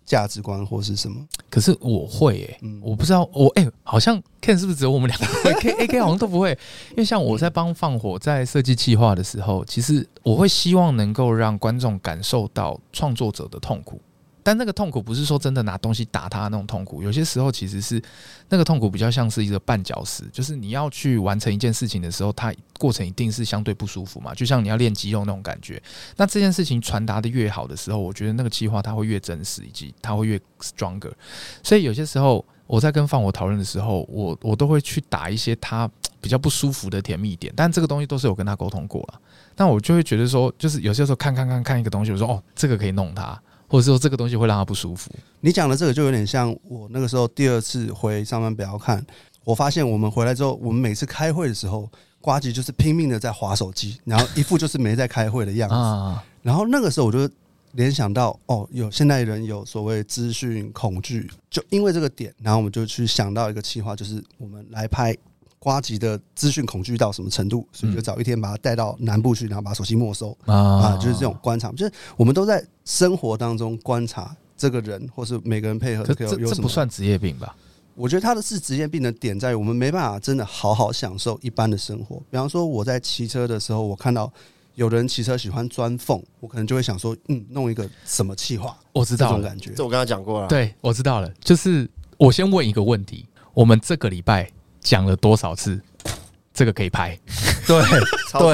[0.09, 1.23] 价值观或是什么？
[1.51, 5.53] 可是我会诶、欸，嗯、我不知道我诶、欸，好像 Ken 是不是只有我们两个？
[5.61, 6.49] K A K 好像都不会，
[6.89, 14.01] 因为像我在帮放火在设计企划的时候，其实我会希望能够让观众感受到创作者的痛苦。
[14.43, 18.01] 但那个痛苦不是说真的拿东西打他那种痛苦，有些时候其实是
[18.49, 25.81] 那个痛苦比较像是一个绊脚石，就是你要去完成一件事情的时候，它过程一定是相对不舒服嘛，就像你要练肌肉那种感觉。
[26.17, 31.11] 那这件事情传达的越好的时候，我觉得那个计划它会越真实，以及它会越 stronger。
[31.63, 35.89] 所以有些时候我在跟放火讨论的时候，我我都会去打一些他
[36.21, 39.21] 比较不舒服的甜蜜点，但这个东西都是有跟他沟通过了。
[39.57, 43.41] 那我就会觉得说，就是有些时候看看看看一个东西，我说哦，这个可以弄它。
[43.69, 45.09] 或者说这个东西会让他不舒服。
[45.39, 49.05] 你讲的这个就有点像我那个时候第二次回上班不要看，
[49.45, 51.87] 我发现我们回来之后，我们每次开会的时候，
[52.19, 56.21] 瓜吉就是拼命的在划手机，然后一副就是没在开会的样子。
[56.41, 57.29] 然后那个时候我就
[57.73, 65.15] 联想到，哦，有现代人有所谓资讯恐惧，就因为这个点，然后我们就去想到一个企划，就是我们来拍。
[65.59, 67.67] 呱吉的资讯恐惧到什么程度？
[67.73, 76.03] 所以就早一天把他带到南部去，然后把手机没收啊，就是这种观察，就是我们都在生活当中观察这个人，或是每个人配合。
[76.03, 77.55] 这这不算职业病吧？
[77.95, 82.15] 我觉得他的是职业病的点在于，我们没办法真的好好享受一般的生活。
[82.29, 84.31] 比方说，我在骑车的时候，我看到
[84.75, 88.77] 有人骑车喜欢钻缝，我可能就会想说，嗯，弄一个什么气划？
[88.93, 90.47] 我知道这种感觉，这我刚刚讲过了。
[90.47, 91.29] 对，我知道了。
[91.41, 94.49] 就是我先问一个问题：我们这个礼拜。
[94.81, 95.79] 讲了多少次？
[96.51, 97.17] 这个可以拍，
[97.65, 97.81] 对，
[98.29, 98.49] 超多，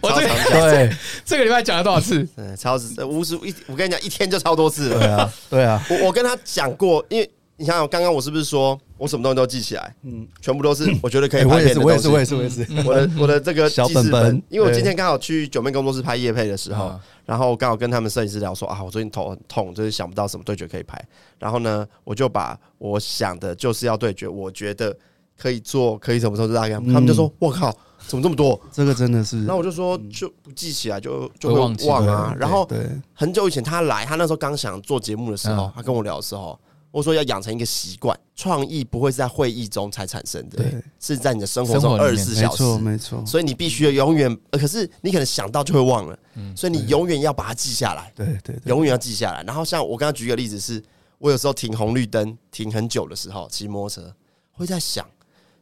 [0.00, 2.24] 我这个对 这个礼拜讲了多少次？
[2.36, 4.98] 嗯，超时无数一，我跟你讲，一天就超多次了。
[5.00, 9.92] 对啊，对啊，我我跟他讲过，因为你想想，刚刚我是不是说我什么东西都记起来？
[10.04, 11.88] 嗯，全部都是我觉得可以拍片的东西。
[11.88, 20.96] 我也是，我也是，我也是，我的 我的这个小本本，因为我今天刚好去九妹工作室拍夜配的时候，然后刚好跟他们摄影师聊说啊，我最近头很痛，就是想不到什么对决可以拍。
[21.40, 24.96] 然后呢，我就把我想的就是要对决，我觉得。
[25.38, 26.74] 可以做，可以什么时候大概？
[26.74, 27.72] 他们就说：“我靠，
[28.08, 28.60] 怎么这么多？
[28.72, 32.68] 这个真的是。”那我就说：“就不记起来，就就会忘啊。”然后
[33.14, 36.58] 很久以前他来，他那时候刚想做节目的时候，他跟我聊的时候，
[36.90, 40.64] 我说要养成一个习惯，创意不会是在会议中才产生的，
[40.98, 43.24] 是在你的生活中二十四小时，没错。
[43.24, 46.18] 所以你必须要永远，可是你可能想到就会忘了，
[46.56, 49.42] 所以你永远要把它记下来，对对，永远要记下来。
[49.44, 50.82] 然后像我刚刚举个例子是。
[51.20, 54.14] 我有时候停红绿灯停很久的时候，骑摩托车
[54.52, 55.04] 会在想，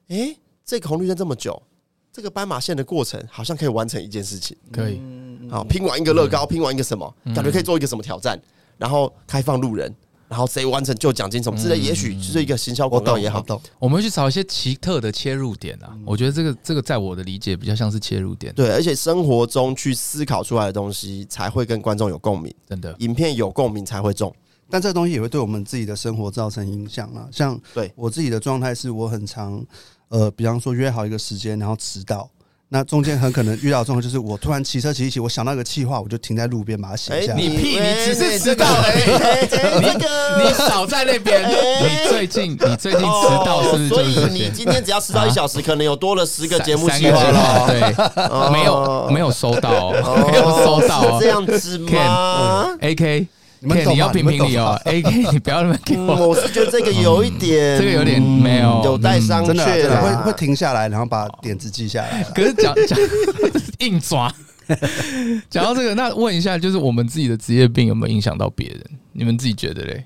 [0.08, 1.60] 哎、欸，这个红绿灯这么久，
[2.12, 5.00] 这个斑马线的过程好像可以完成一件事情，可以，
[5.50, 8.40] 好拼完一个乐高，拼完一个什么，感觉可以做一个什么挑战，
[8.78, 9.94] 然后开放路人。
[10.28, 13.44] 然后谁完成就奖金什么之类，也许就是一个行销广告也好。
[13.78, 15.96] 我们会去找一些奇特的切入点啊。
[16.04, 18.52] 我觉得这个这个在我的理解比较像是切入点。
[18.52, 22.52] 对，而且生活中去思考出来的东西才会跟观众有共鸣。
[22.68, 24.34] 真的，影片有共鸣才会中。
[24.68, 27.28] 但这个东西也会对我们自己的生活造成影响啊。
[27.30, 29.64] 像对我自己的状态是我很常
[30.08, 32.28] 呃，比方说约好一个时间，然后迟到。
[32.68, 37.38] 那中间很可能遇到状况，就是我突然骑车骑一骑，我想到一个气话，我就停在路边把它写下来。
[37.38, 37.78] 你屁！
[37.78, 38.66] 你只是迟到。
[38.66, 39.56] 哎，这
[40.00, 41.48] 个 你少在那边。
[41.48, 43.88] 你最近你最近迟到是不是？
[43.88, 47.66] 所以你今天只要迟到一小时，可能有多了十个节目计划了。
[47.68, 53.28] 对，没有没有收到，没有收到，这样子吗？AK。
[53.60, 56.28] 你要评评理哦， A K，你不要那么给我。
[56.28, 59.54] 我是觉得这个有一点， 这个有点没有，有待商榷。
[59.54, 62.22] 会会停下来，然后把点子记下来。
[62.34, 62.98] 可是讲讲
[63.80, 64.32] 硬抓，
[65.48, 68.80] 讲到这个，那问一下，就是我们自己的职业病有没有影响到别人？
[69.12, 70.04] 你们自己觉得嘞？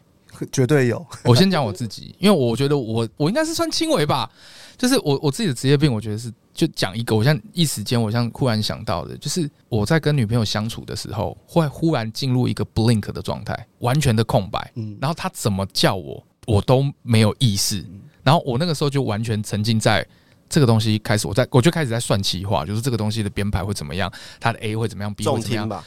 [0.52, 1.04] 绝对有。
[1.24, 4.30] 我先讲我自己，因为我觉得我我应该是算轻微吧。
[4.78, 14.70] 就是我我自己的职业病，我觉得是就讲一个，我像一时间，我像忽然想到的，就是我在跟女朋友相处的时候，会忽然进入一个 blink 的状态，完全的空白。
[14.74, 17.82] 嗯，然后她怎么叫我，我都没有意识。
[18.22, 20.06] 然后我那个时候就完全沉浸在
[20.50, 25.84] 这个东西开始，我在我就开始在算企划，就是这个东西的编排会怎么样，它的 A 会怎么样，B 会怎么样。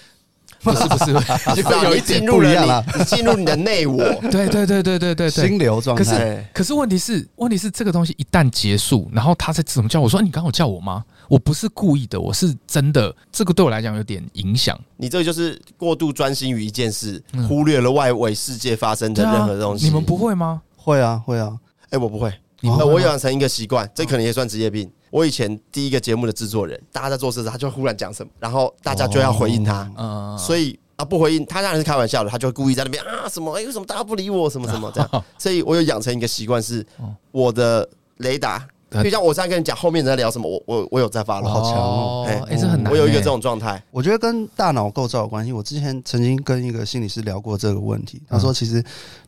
[0.64, 1.12] 不是不是，
[1.84, 2.84] 有一点不一样了。
[2.98, 3.98] 你进入你的内我，
[4.32, 6.04] 对对对对对对对，心流状态。
[6.04, 11.04] 可是可是问题是，问题是这个东西一旦结束，然后他再怎么叫我说，你刚好叫我吗？
[11.28, 13.14] 我不是故意的，我是真的。
[13.32, 14.80] 这个对我来讲有点影响。
[14.98, 19.86] 你这个就是过度专心于一件事，忽略了外围世界发生的任何东西。
[19.86, 20.62] 你们不会吗？
[20.76, 21.58] 会啊会啊。
[21.90, 22.32] 哎，我不会。
[22.62, 24.90] 那我养成一个习惯，这可能也算职业病。
[25.14, 29.88] 我以前第一个节目的制作人，大家在做事时，他就忽然讲什么，然后大家就要回应他。
[29.96, 34.50] 嗯，所以啊，不回应他当然是开玩笑的，他就会故意在那边啊什么，哎，为什么大家不理我？
[34.50, 35.24] 什么什么这样。
[35.38, 36.84] 所以我有养成一个习惯，是
[37.30, 38.68] 我的雷达，
[39.04, 42.92] 就像我现在跟你讲后面在聊什么，我我我有在发了，好强哦，哎，这很难。
[42.92, 45.54] 我有一个这种状态，我觉得跟大脑构造有关系。
[45.54, 48.84] 我之前曾经跟一个心理师聊过这个问题，他说其实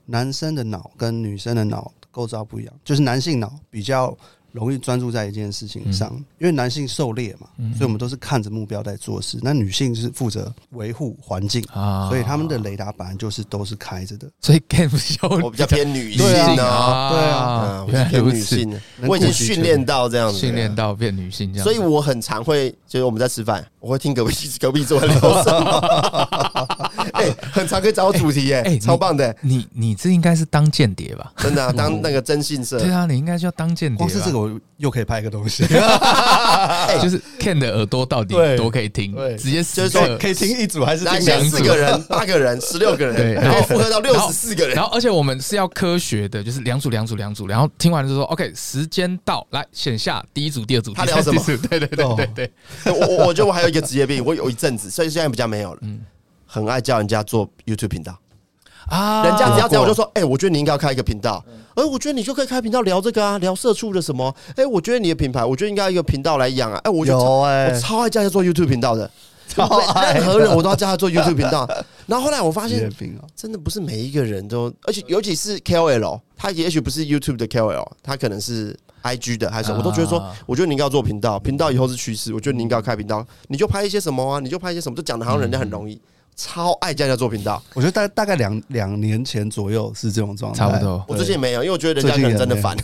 [0.08, 4.18] 男生的脑跟女生的脑构造不一样，就是男性脑比较。
[4.56, 9.38] 容易专注在一件事情上，因为男性狩猎嘛，所以我们都是看着目标在做事。
[9.42, 14.30] 那女性是负责维护环境啊，所以他们的雷达本来就是都是开着的。
[14.40, 14.90] 所以 Ken
[15.44, 16.26] 我比较偏女性
[16.58, 18.80] 啊，对啊，我是偏女性的。
[19.06, 21.64] 我已经训练到这样子，训练到变女性这样。
[21.64, 26.66] 所以我很常会，就是我们在吃饭，我会听隔壁 隔壁桌聊什么。
[27.14, 29.36] 哎，很常可以找主题耶哎，超棒的。
[29.42, 31.34] 你你这应该是当间谍吧？
[31.38, 32.80] 真的，当那个征信社。
[32.80, 33.98] 对啊，你应该就要当间谍。
[33.98, 34.36] 光是这个。
[34.36, 35.64] 我又可以拍一个东西，
[37.02, 39.16] 就是 Ken 的耳朵到底多可以听？
[39.38, 41.56] 直接就是说可以听一组还是听两组？
[41.58, 44.76] 四个人、八个人、十六个人，然后复合到六十四个人。
[44.76, 47.48] 然后而且我们是要科学的，就是两组、两组、两组。
[47.48, 50.94] 然后听完就说 OK，时间到，来选下第一组、第二组。
[50.94, 51.42] 他聊什么？
[51.46, 52.52] 对对对对对。
[52.84, 55.80] 我我我觉得我还有一个职业病，我有一阵子，所以现在比较没有了。
[55.84, 56.02] 嗯，
[56.56, 58.18] 很爱教人家做 YouTube 频道。
[58.88, 59.26] 啊！
[59.26, 61.44] 人家只要这样，我就说，哎、欸，我觉得你应该要开一个频道。
[61.74, 64.34] 哎、欸，我觉得你就可以开频道聊这个啊，聊社畜的什么？
[64.50, 66.78] 哎、欸，我觉得你的品牌，我觉得应该要一个频道来养啊。
[66.84, 69.10] 哎、欸，我就超爱，我超爱叫他做 YouTube 频道的，
[69.56, 71.68] 任何人我都要叫他做 YouTube 频道。
[72.06, 72.88] 然后后来我发现，
[73.36, 82.32] 真的不是每一个人都，而且尤其是 KOL，他也许不是 YouTube 的 KOL，他可能是 IG 的还是我都觉得说，我觉得你应该要做频道，频道以后是趋势。
[82.36, 86.00] 我觉得你应该要开频道，你就拍一些什么啊，你就拍一些什么，就讲的好像人家很容易。
[86.36, 91.04] 超爱叫人家做频道，我觉得大大概两两年前左右是这种状态，差不多。
[91.08, 92.76] 我最近没有，因为我觉得人家可能真的烦，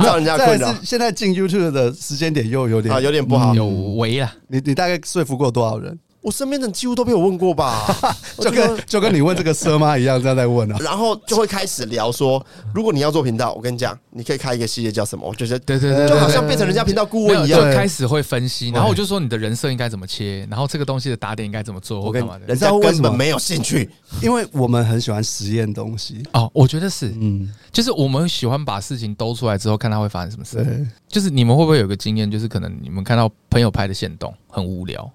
[0.00, 0.74] 叫 人家 困扰。
[0.82, 4.32] 现在进 YouTube 的时间点又有点啊，有点不好，有为了。
[4.46, 5.98] 你你大概说服过多少人？
[6.28, 7.86] 我身边的人几乎都被我问过吧，
[8.38, 10.76] 就跟就跟你问这个蛇妈一样，这样在问啊。
[10.80, 15.26] 然后就会开始聊说，如果你要做频道，我跟你讲，你可以开一个系列叫什么？
[15.26, 18.68] 我觉得对对对，就好像变成人家频道顾问一样，就开始会分析。
[18.68, 21.98] 然后我就说你的人设应该怎么切，然后这个东西的打点应该怎么做。
[21.98, 23.88] 我跟你人家根本没有兴趣，
[24.22, 26.22] 因为我们很喜欢实验东西。
[26.32, 30.86] 哦，我觉得是，嗯，就是我们喜欢把事情兜出来之后，看它会发生什么事。
[31.08, 35.10] 就是你们会不会有个经验，就是可能你们看到朋友拍的线动很无聊。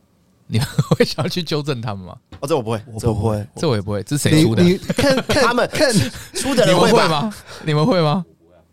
[0.54, 2.16] 你们 会想要去纠正他们吗？
[2.39, 4.04] 哦，这我不会，我不会，这我也不会。
[4.04, 4.62] 这是谁出的？
[4.62, 5.91] 你看 看他们看
[6.36, 7.34] 出的人会吗？
[7.66, 8.24] 你们会吗？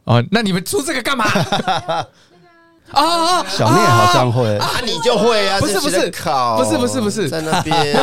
[0.04, 1.24] 哦，那你们出这个干嘛？
[2.90, 5.58] 啊，小念好像会啊，你就会啊？
[5.60, 7.94] 不是不是，不是不是不是，在那边。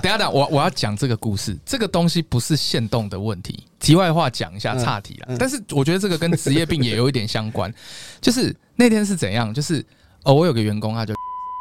[0.00, 1.58] 等下等，我我要讲这个故事。
[1.66, 5.36] 这个东西不是限动的问题，题外话讲一下，岔题了。
[5.38, 7.72] 但是我觉得这个跟职业病也有一点相关。
[8.20, 9.52] 就是那天是怎样？
[9.52, 9.84] 就是
[10.22, 11.12] 哦，我有个员工，他就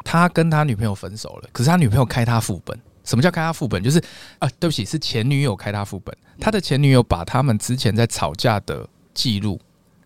[0.07, 2.79] 他跟他女朋友分手了，可是他女朋友开他副本。
[3.03, 3.83] 什么叫开他副本？
[3.83, 4.01] 就是
[4.39, 6.15] 啊，对不起，是前女友开他副本。
[6.39, 9.59] 他的前女友把他们之前在吵架的记录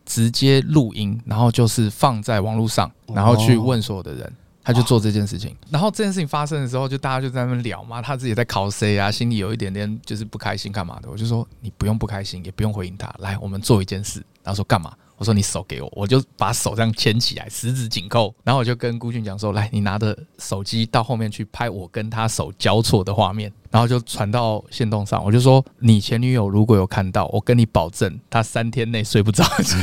[0.05, 4.33] 直接录音，然后就是放在网络上，然后去问所有的人。
[4.63, 11.09] 他就做这件事情，然后这件事情发生的时候，就大家就在那边聊嘛，他自己在考 C 啊，心里有一点点就是不开心干嘛的。
[11.09, 14.23] 我就说你不用不开心，也不用回应他，来，我们做一件事。
[14.43, 14.93] 然后说干嘛？
[15.21, 18.33] 我说你手给我，我就把手这样牵起来，十指紧扣。
[18.43, 25.23] 然后我就跟孤俊讲说，来，你拿着手机到后面去拍我跟他手交错的画面，然后就传到线动上。
[25.23, 29.43] 我就说你前女友如果有看到，我跟你保证，她三天内睡不着。
[29.61, 29.75] 是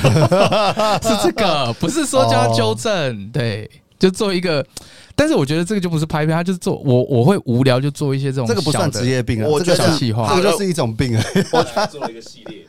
[1.22, 3.70] 这个，不是说叫他纠正，对。
[3.96, 4.64] 就做一个，
[5.18, 11.24] 但是我觉得这个就不是拍片，他就是做我我会无聊就做一些这种，这个不算职业病啊，我觉得小气话，这个就是一种病啊。
[11.52, 12.64] 我做了一个系列，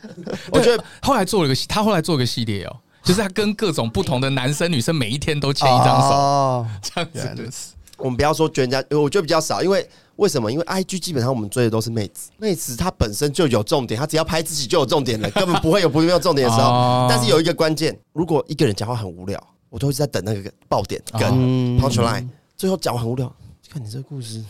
[0.52, 7.76] 我觉得后来做了一个，他后来做了一个系列哦，就是他跟各种不同的男生女生每一天都牵一张手，这样子。
[8.00, 10.52] 我们不要说觉得人家，我觉得比较少，因为为什么？
[10.52, 17.06] 因为 IG 基本上我们追的都是妹子，妹子她本身就有重点，她只要拍自己就有重点了，根本不会有不没有重点的时候。
[17.08, 19.40] 但是有一个关键，如果一个人讲话很无聊。
[19.72, 21.30] 我都一直在等那个爆点跟
[21.78, 22.28] punchline，
[22.60, 23.34] 最后讲完很无聊。
[23.72, 24.44] 看你这个故事，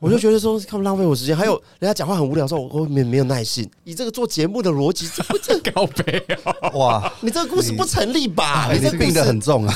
[0.00, 1.34] 我就觉得说，看不浪费我时间。
[1.34, 3.66] 还有人家讲话很无聊的时候，我我没没有耐心。
[3.84, 6.68] 以这个做节目的逻辑，这这高飞啊！
[6.74, 8.68] 哇，你这个故事不成立吧？
[8.70, 9.74] 你这病得很重啊！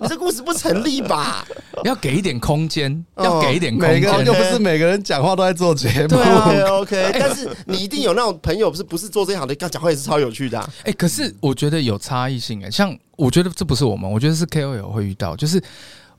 [0.00, 1.46] 你这故事不成立吧？
[1.84, 4.26] 要给一点空间，要给一点空间。
[4.26, 6.08] 又不是每个人讲话都在做节目。
[6.08, 7.10] 对啊， OK。
[7.18, 10.58] 但是你一定有那种朋友，不是不是做这行的，他讲话也是超有趣的。
[10.82, 12.94] 哎，可是我觉得有差异性哎，像。
[13.14, 15.62] 我觉得这不是我们，我觉得是 KOL 会遇到，就是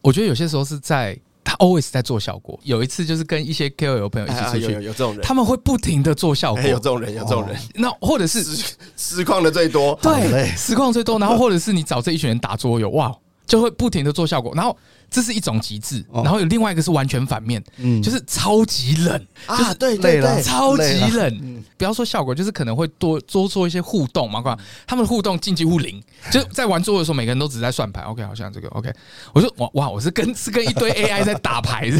[0.04, 2.60] 我觉得有些时候是在他 always 在做效果。
[2.64, 7.58] 有一次就是跟一些 KOL 朋友一起出去，有有这种人，他们会不停的做效果，有这种人，有这种人。
[7.74, 8.43] 那或者是
[8.95, 11.18] 实况的最多，对，实况最多。
[11.18, 13.12] 然后或者是你找这一群人打桌游，哇，
[13.47, 14.78] 就会不停的做效果，然后。
[15.14, 21.64] 这是一种极致，然后有另外一个是完全反面，嗯，就是超级冷啊，对对对，超级冷。
[21.78, 24.57] 不要说效果，就是可能会多多做一些互动嘛，
[24.88, 26.01] 他们互动近几乎零，
[26.32, 28.01] 就在玩桌的时候，每个人都只在算牌。
[28.01, 28.91] OK，好像这个 OK，
[29.34, 31.91] 我说哇哇，我是跟是跟一堆 AI 在打牌，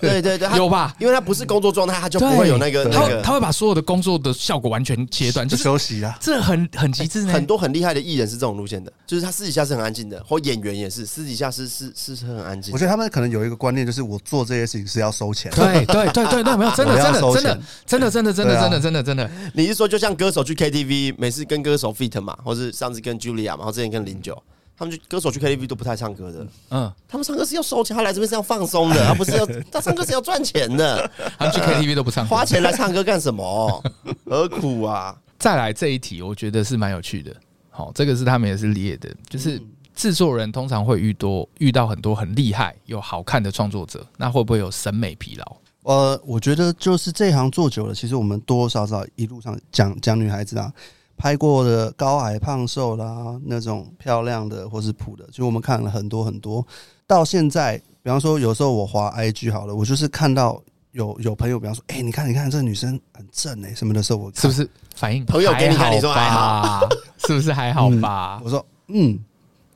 [0.00, 0.96] 对对对，有吧？
[0.98, 6.16] 因为他不是工作状态，他就不会有那个那个，他会把所有的工作的效果完全切断，就休息啊。
[6.20, 12.53] 这很很极致，很多很厉害的艺人是这种路线的，就是他私底下是很安静的，或演员也是私底下是是是很安。
[12.72, 15.50] 我觉得他们可能有一个观念，就是我做这些事情是要收钱。
[15.52, 19.30] 对对对对对，没有真的真的真的真的真的真的真的真的真的真的。
[19.54, 24.40] 你是说，就像歌手去 KTV，每次跟歌手 feat 嘛，或是上次跟 Julia 嘛，然后之前跟零九，
[24.76, 26.46] 他们去歌手去 KTV 都不太唱歌的。
[26.70, 31.10] 嗯，他们唱歌是要收钱，他来这边是要放松的，他不是要他唱歌是要赚钱的。
[31.38, 33.84] 他们去 KTV 都不唱，花钱来唱歌干什么？
[34.26, 35.16] 何苦啊？
[35.38, 37.34] 再来这一题，我觉得是蛮有趣的。
[37.70, 39.60] 好，这个是他们也是列的，就是。
[39.94, 45.56] 制作人通常会遇多遇到很多很厉害又好看的创作者，那会不会有审美疲劳？
[45.84, 50.72] 呃，我觉得就是这行做久了，其实我们多多少少一路上讲讲女孩子啊，
[51.16, 56.66] 拍过的高矮胖瘦啦，那种漂亮的或是普的，就我们看了很多很多。
[57.06, 60.58] 到现在，比方说有时候我滑 IG 好了，我就是看到
[60.92, 64.66] 有有朋友，比方说，哎、欸，你看你看这个女生很正哎、欸，什么的时候，我是不是
[64.96, 66.80] 反应朋友给你看，你说还好，
[67.28, 68.38] 是不是还好吧？
[68.40, 69.20] 嗯、我说嗯。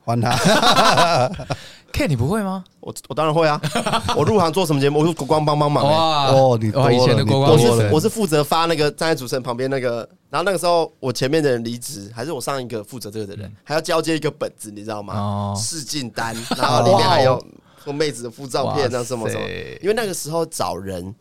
[0.09, 1.31] 还他，
[1.93, 2.63] Ken，你不会吗？
[2.79, 3.59] 我我当然会啊！
[4.15, 4.99] 我入行做什么节目？
[4.99, 5.83] 我是国光帮帮忙。
[5.85, 15.13] 哇哦，你哦，以前的国光，我是我是负责发那个站在主持人旁边那个，然后那个时候我前面的人离职，还是我上一个负责这个的人，还要交接一个本子，你知道吗？
[15.15, 17.43] 哦，试镜单，然后里面还有
[17.85, 19.41] 我妹子的副照片那什么什么。
[19.81, 21.13] 因为那个时候找人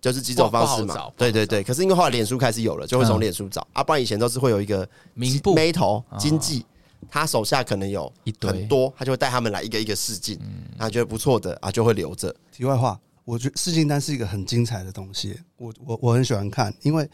[0.00, 1.62] 就是几种方式嘛，对对对。
[1.62, 6.64] 可是因为后来脸书开始有了，就会从脸书找啊，不然以前都是会有一个名簿、眉头、经纪。
[7.10, 10.38] 他手下可能有一很多，他就会带他们来一个一个试镜，
[10.78, 12.34] 他觉得不错的啊，就会留着。
[12.52, 17.08] 题外话，我觉得试镜单是一个很精彩的东西，我我我很喜欢看，因为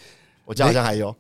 [0.45, 1.15] 我家好像还有，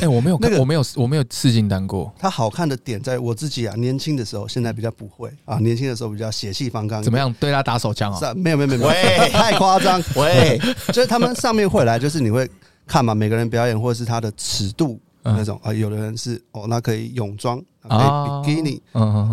[0.00, 2.12] 哎，我没有，那个我没有，我没有试镜单过。
[2.18, 7.02] 它好看的点在我自己啊，年轻的时候，现在比较不会啊，年轻的时候比较血气方刚。
[7.02, 7.32] 怎么样？
[7.40, 8.34] 对他打手枪啊？
[8.34, 10.60] 没有没有没有，喂，太夸张，喂，
[10.92, 12.48] 就是他们上面会来，就是你会
[12.86, 15.00] 看嘛，每个人表演或者是他的尺度。
[15.36, 17.58] 那种啊，有的人是哦，那可以泳装，
[17.88, 18.82] 可以比基尼，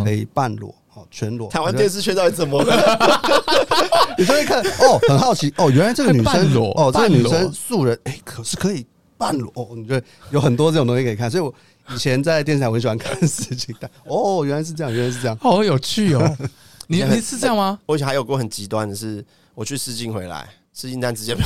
[0.04, 1.50] 可以半裸，哦，全裸。
[1.50, 3.00] 台湾电视圈到底怎么了？
[4.18, 8.86] 你就会看哦，很好奇哦，原来这个女生哦，这个女生素人哎，可是可以
[9.18, 11.30] 半裸哦，你觉得有很多这种东西可以看。
[11.30, 11.54] 所以我
[11.94, 16.38] 以前在电视台我很喜欢看事情的哦，原来是这样，原来是这样，好有趣哦。
[16.88, 17.80] 你你是这样吗？
[17.86, 19.24] 我以前还有过很极端的是，
[19.56, 21.42] 我去试镜回来，试镜单直接被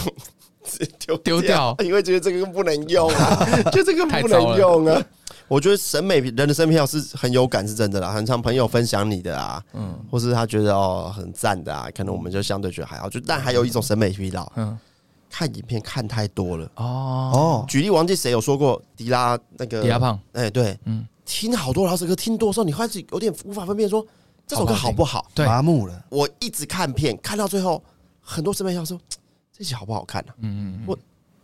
[0.99, 5.03] 丢丢掉，因为觉得这个不能用啊， 就这个不能用啊。
[5.47, 8.11] 我觉得审美人的审美疲劳是很有感，是真的啦。
[8.11, 13.09] 很常朋友分享你的啊，嗯，或是他觉得哦很赞的啊，可能我们就相对觉得还好。
[13.09, 14.77] 就但还有一种审美疲劳，嗯，
[15.29, 16.83] 看影片看太多了哦
[17.33, 17.65] 哦。
[17.67, 24.05] 举例，忘记谁有说过迪拉那个迪拉胖，哎对，嗯，听好多老师歌听多的时候，你开始有点无法分辨说
[24.45, 26.03] 这首歌好不好，对，麻木了。
[26.09, 27.81] 我一直看片看到最后，
[28.19, 28.99] 很多审美疲劳说
[29.57, 30.33] 这集好不好看呢？
[30.41, 30.97] 嗯嗯，我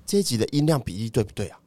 [0.05, 1.57] 这一集的音量比例对不对啊？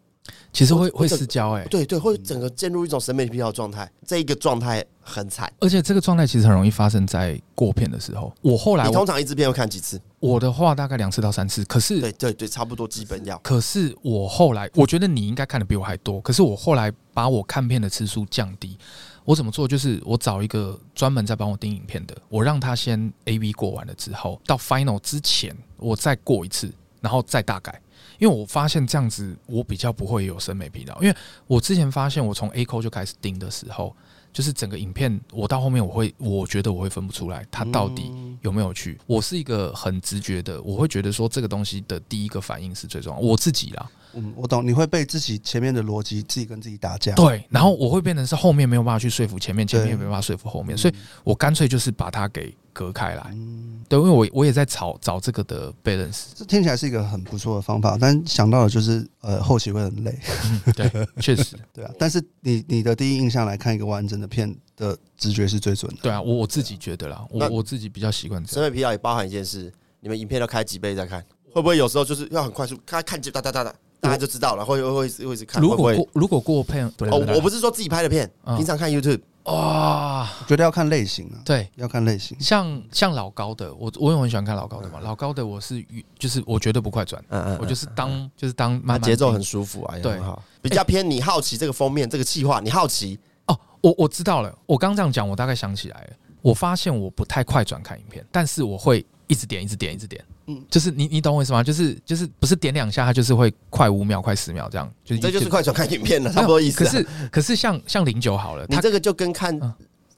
[0.52, 8.32] 其实会会失焦哎，对对，会整个进入一种审美疲劳状态，这一个状态很惨，而且这个状态其实很容易发生在过片的时候。
[8.42, 10.00] 我后来，你通常一支片会看几次？
[10.18, 11.64] 我的话大概两次到三次。
[11.64, 13.36] 可是，对对对，差不多基本要。
[13.38, 16.20] 可是我后来，我觉得你应该看的比我还多。
[16.20, 18.78] 可是我后来把我看片的次数降低。
[19.26, 19.68] 我怎么做？
[19.68, 27.82] 就是我找一个专门在帮我盯影片的，我让他先 AV 过完了之后，到 Final 之前我再过一次，然后再大改。
[28.18, 31.02] 因为我发现这样子，我比较不会有审美疲劳。
[31.02, 31.16] 因为
[31.46, 33.94] 我之前发现，我从 A 扣就开始盯的时候，
[34.32, 38.10] 就是整个影片，我到后面我会，我觉得我会分不出来，它到底
[38.40, 38.98] 有没有去。
[39.06, 43.20] 我是一个很直觉的，我会觉得说这个东西的第一个反应是最重要。
[43.20, 47.14] 我自己啦，嗯，我懂，你会被自己前面的逻辑自己跟自己打架。
[47.14, 53.26] 对，然后我会变成是后面没有办法去说服前面，前面也没有办法说服后面，所以我干脆就是把它给隔开来。
[53.32, 60.18] 嗯对，因为我我也在找找这个的 balance，这听起来是一个很不错的方法，但想到的就是呃后期会很累。
[60.44, 60.90] 嗯、 对，
[61.20, 61.90] 确实， 对啊。
[61.96, 65.98] 但是你你的第一印象来看一个完整的片的直觉是最准的。
[66.02, 68.44] 对啊，我我自己觉得啦，我我自己比较习惯。
[68.44, 73.72] 审美疲劳也包含一件事，你们影片要开几倍再看，会不会有时候就是要很快速，看看就哒哒哒哒，
[74.06, 75.60] 大家就知道了，会会会会一直看。
[75.60, 79.20] 如果过如果过片，哦，我不是说自己拍的片，平常看 YouTube。
[79.44, 82.36] 哇，觉得要看类型啊，对，要看类型。
[82.40, 84.98] 像像老高的，我我也很喜欢看老高的嘛。
[85.00, 85.84] 老高的我是
[86.18, 90.20] 就是我绝对不快转，嗯嗯，我就是当就是当慢慢，节奏很舒服啊，对，
[90.60, 96.10] 比较偏你好奇这个封面这个计划，你好奇哦，我我知道了，我刚这样讲，我大概想起来了，
[96.42, 100.24] 我发现我不太快转看影片，但是我会一直点一直点一直点。
[100.46, 101.62] 嗯，就是你你懂我意思吗？
[101.62, 106.84] 就是就是不是点两下，它就是会快五秒、快十秒这样，就是这就是快手看影片了，差不多意思。
[106.84, 109.58] 可是可是像像零九好了，你这个就跟看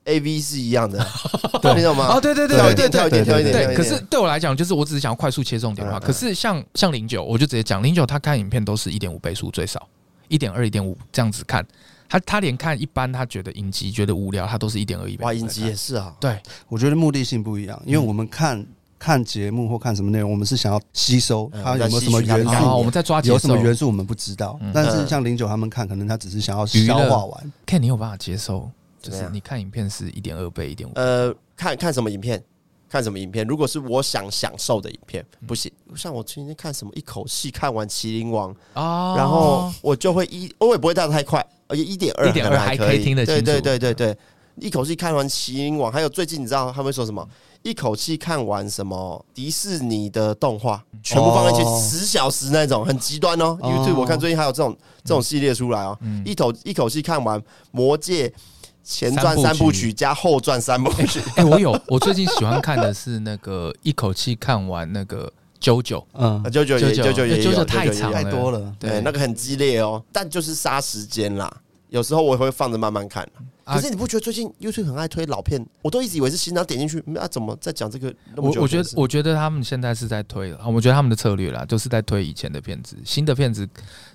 [0.04, 0.98] A V 是一样的，
[1.62, 2.08] 对，你懂吗？
[2.14, 3.74] 哦，对对对对对对对对对。
[3.74, 5.98] 可是对我来讲，就是我只是想要快速切重点的话。
[5.98, 9.88] 可是像像零九，我就直接讲零九，他看影片都是一点五倍速最少，
[10.28, 11.66] 一点二、一点五这样子看。
[12.10, 15.24] 他他连看一般他觉得影集觉得无聊，他都是一点二一倍。
[15.24, 16.14] 哇，影集也是啊。
[16.18, 18.66] 对，我觉得目的性不一样，因为我们看。
[18.98, 24.58] 看节目或看什么内容，我们是想要吸收它有没有什么元素，我们在抓有什么元素我们不知道。
[24.74, 27.52] 但是像零九他们看，可能他只是想要消化完。
[27.64, 28.68] 看你有办法接受，
[29.00, 30.92] 就是你看影片是一点二倍、一点五。
[30.96, 32.42] 呃，看看什么影片？
[32.90, 33.46] 看什么影片？
[33.46, 35.70] 如果是我想享受的影片，不行。
[35.94, 43.42] 像我今天看什么，一口气看完《麒麟王》啊，然后我就会一，我也不会带太快，而且一点二、一点二还可以听得清楚。
[43.42, 44.18] 对对对对对，
[44.56, 47.28] 一口气看完《麒麟王》，还有最近你知道他们说什么？
[47.68, 53.58] 一口气看完什么迪士尼的动画，全部放在一起十小时那种，很极端哦。
[53.60, 57.38] YouTube 我看最近还有这种这种系列出来哦，一口一口气看完
[57.70, 58.26] 《魔戒》
[58.82, 59.92] 前传三部曲。
[59.92, 61.20] 加后传三部曲。
[61.36, 71.54] 哎，我有，我最近喜欢看的是那个一口气看完那个 JoJo，嗯，JoJo 也 JoJo 也 JoJo 太长太多了，对，那个很激烈哦，但就是杀时间啦。
[71.90, 73.28] 有时候我也会放着慢慢看。
[73.74, 75.64] 可是你不觉得最近 YouTube 很爱推老片？
[75.82, 78.14] 我都一直以为是新，然后点进去，那怎么在讲这个？
[78.36, 80.60] 我我觉得，我觉得他们现在是在推了。
[80.66, 83.68] 我觉得他们的策略啦，就是在推以前的片子，新的片子，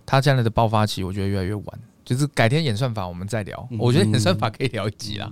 [0.05, 1.65] 它将来的爆发期，我觉得越来越晚。
[2.05, 5.31] 就是改天演算法我们再聊，我觉得演算法可以聊一集啦。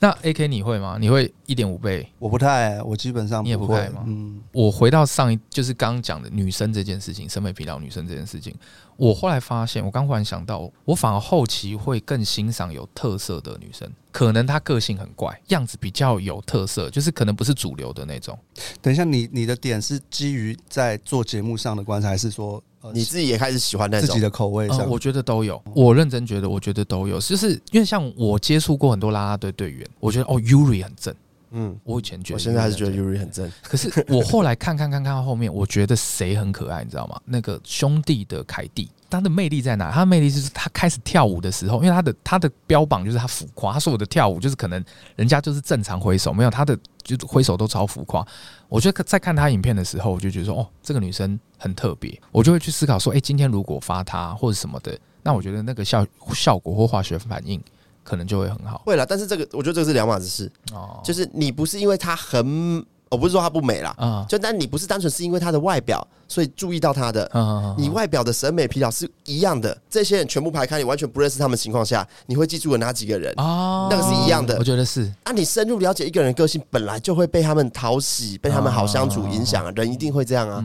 [0.00, 0.96] 那 AK 你会吗？
[1.00, 2.08] 你会一点五倍？
[2.20, 4.04] 我不太，我基本上你也不太吗？
[4.06, 8.54] 嗯，我回到上一，就是刚刚讲的女生这件事情，审美疲劳女生这件事情。
[8.96, 18.36] 我后来发现，我刚忽然想到，我反而后期会更欣赏有特色的女生，可能她个性很怪，样子比较有特色，就是可能不是主流的那种。
[18.80, 24.88] 等一下，你你的点是基于在做节目上的观察，还是说你自己也开始喜欢那种自己的口味上？
[24.88, 31.14] 我觉得都有，我认真觉得，我觉得都有，就是因为像我接触过很多啦啦队队员，我觉得哦，Yuri 很正。
[31.50, 33.50] 嗯，我以前觉得，我现在还是觉得 Yuri 很正。
[33.62, 37.18] 可是我后来看看看看到后面，我觉得谁很可爱，你知道吗？
[37.24, 39.90] 那个兄弟的凯蒂，他的魅力在哪？
[39.90, 44.84] 他的魅力就是他开始跳舞的时候，因为他的他的标榜就是他浮夸，他说我的跳舞就是可能
[45.16, 46.78] 人家就是正常挥手，没有他的
[47.16, 48.26] 就挥手都超浮夸。
[48.68, 57.62] 我觉得在看她影片的时候，我就觉得说，哦，这个女生很特别，我就会去思考说，哎，今天如果发她或者什么的，那我觉得那个效效果或化学反应。
[58.04, 59.04] 可能就会很好，会了。
[59.04, 60.98] 但是这个，我觉得这个是两码子事哦。
[61.04, 67.30] 就是你不是因为她很我不是说她不美啦，啊，就但你不是单纯是因为她的外表所以注意到她的，
[67.76, 69.76] 你外表的审美疲劳是一样的。
[69.88, 73.32] 这些人全部排开，你完全不认识他们情况下，你会记住了哪几个人？
[73.36, 74.56] 哦，那个是一样的。
[74.58, 75.10] 我觉得是。
[75.24, 80.64] 啊，你深入了解一个人个性，本来就会被他们讨喜，被他们好相处影响啊，人一定会这样啊。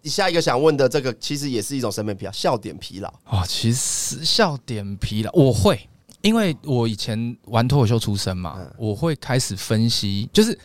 [0.00, 3.44] 你下一个想问的这个，其实也是一种审美疲劳，笑点疲劳啊。
[3.46, 5.80] 其实笑点疲劳，我会。
[6.22, 10.56] 因为我以前玩脱口秀出身嘛，我会开始分析，就是，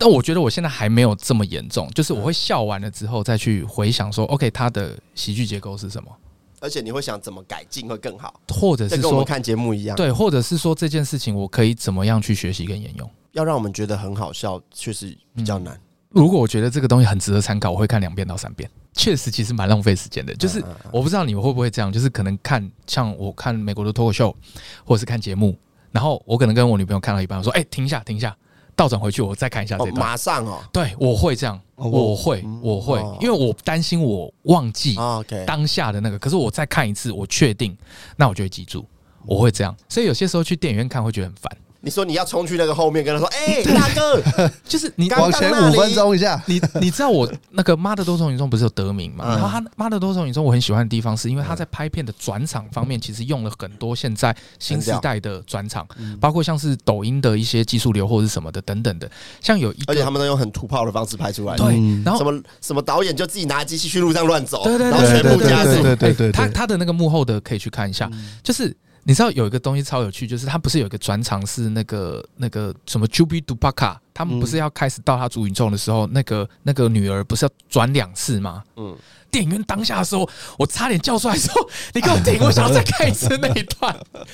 [0.00, 6.10] 但我觉得我现在还没有这么严重，就是我会笑完了之后再去回想说，OK，他的喜剧结构是什么？
[6.58, 13.10] 而且你会想怎么改进会更好，或者是说跟我们看节目一样，对，或者是说这件事情我可以怎么样去学习跟沿用？
[13.32, 15.78] 要让我们觉得很好笑，确实比较难。
[16.08, 18.68] 如果我觉得这个东西很值得参考，我会看两遍到三遍。
[18.94, 20.34] 确实，其实蛮浪费时间的。
[20.34, 24.34] 就是我不知道你们会不会这样，就是可能看像我看美国的脱口秀，
[24.84, 25.56] 或者是看节目，
[25.92, 28.36] 然后我可能跟我女朋友看到一半，我说：“哎，停一下，停一下，
[28.74, 34.96] 倒转回去，我再看一下这段。”马上哦，对，我会这样，我会，我会，因为我担心我忘记
[35.46, 36.18] 当下的那个。
[36.18, 37.76] 可是我再看一次，我确定，
[38.16, 38.84] 那我就会记住，
[39.26, 39.74] 我会这样。
[39.88, 41.56] 所以有些时候去电影院看会觉得很烦。
[41.82, 44.22] 你说你要冲去那个后面跟他说：“哎，大哥，
[44.68, 46.40] 就是你往前五分钟一下。
[46.46, 49.24] ”你你知道我那个《妈的多重宇宙》不是有得名吗？
[49.26, 55.86] 然后他《妈的多重宇宙》我很喜欢的地方，是因为他在拍片的转场方面，其实用了很多现在新时代的转场，
[56.20, 59.10] 包括像是抖音的一些技术流或者是什么的等等的。
[59.40, 61.56] 像有一，而且他们都用很土炮的方式拍出来。
[61.56, 65.82] 对，然后什么什么导演就自己拿机器去路上乱走，对对对，然后全部加速。
[65.82, 68.10] 对对对，他他的那个幕后的可以去看一下，
[68.42, 68.76] 就是。
[69.04, 78.62] 你知道有一个东西超有趣，就是他不是有一个转场是那个那个什么 Jubi Dubaka，他们不是要开始到他主宇宙的时候，那个那个女儿不是要转两次吗？
[78.76, 78.96] 嗯。
[79.30, 80.28] 电影院当下的时候，
[80.58, 81.52] 我差点叫出来说
[81.94, 82.38] ：“你给我停！
[82.40, 83.96] 我想要再看一次那一段。”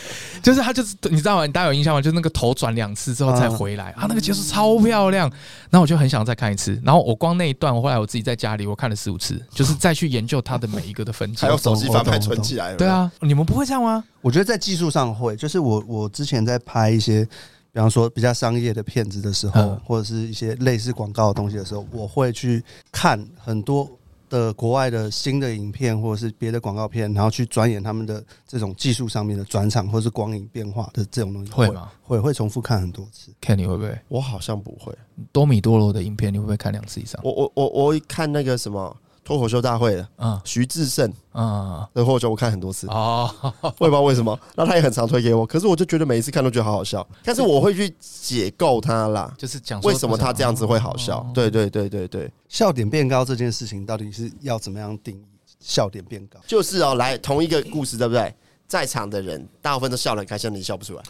[0.43, 1.47] 就是他，就是你知道吗？
[1.47, 2.01] 你大家有印象吗？
[2.01, 5.31] 就是那个头转两次之后再回来啊，那个结束超漂亮。
[5.71, 6.81] 然后我就很想再看一次。
[6.85, 12.75] 然后我光那一段，我后来我自己在家里我看了四五次，就是再去研究它的每一个的分镜，还有手机翻拍存起来。
[12.75, 14.03] 对啊，你们不会这样吗？
[14.23, 17.25] 我觉得在技术上会，就是我我之前在拍一些，
[17.73, 23.89] 比方说比较商业的片子的时候，或者是一些类似广告的东西的时候，我会去看很多。
[24.37, 31.91] 的国外的新的影片或者是别的广告片，然后去钻研他们的这种技术上面的转场或是光影变化的这种东西，会吗？
[32.03, 33.33] 会会重复看很多次。
[33.41, 33.99] 看你会不会？
[34.09, 34.95] 我好像不会。
[35.33, 37.19] 多米多罗的影片，你会不会看两次以上？
[37.25, 38.95] 我我我我看那个什么。
[39.27, 55.25] 脱口秀大会的，嗯，徐志胜，嗯，的脱口秀我看很多次，哦， 我也不知道为什么，那他也很常推给我，可是我就觉得每一次看都觉得好好笑， 但是我会去解构他啦，就是讲为什么他这样子会好笑，对对对对对，笑点变高这件事情到底是要怎么样定义？
[55.59, 56.39] 笑点变高？
[56.47, 58.33] 就是哦，来同一个故事，对不对？
[58.69, 61.03] 在场的人大部分都笑得很开心，你笑不出来。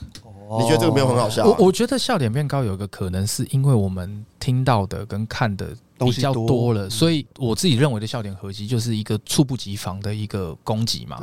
[0.61, 1.43] 你觉得这个没有很好笑？
[1.43, 1.49] 啊？
[1.49, 11.21] 我我觉得笑点变高有一个可能是因为我们听到的跟看的比较多了，所以我自己认为的笑点合集就是一个猝不及防的一个攻击嘛。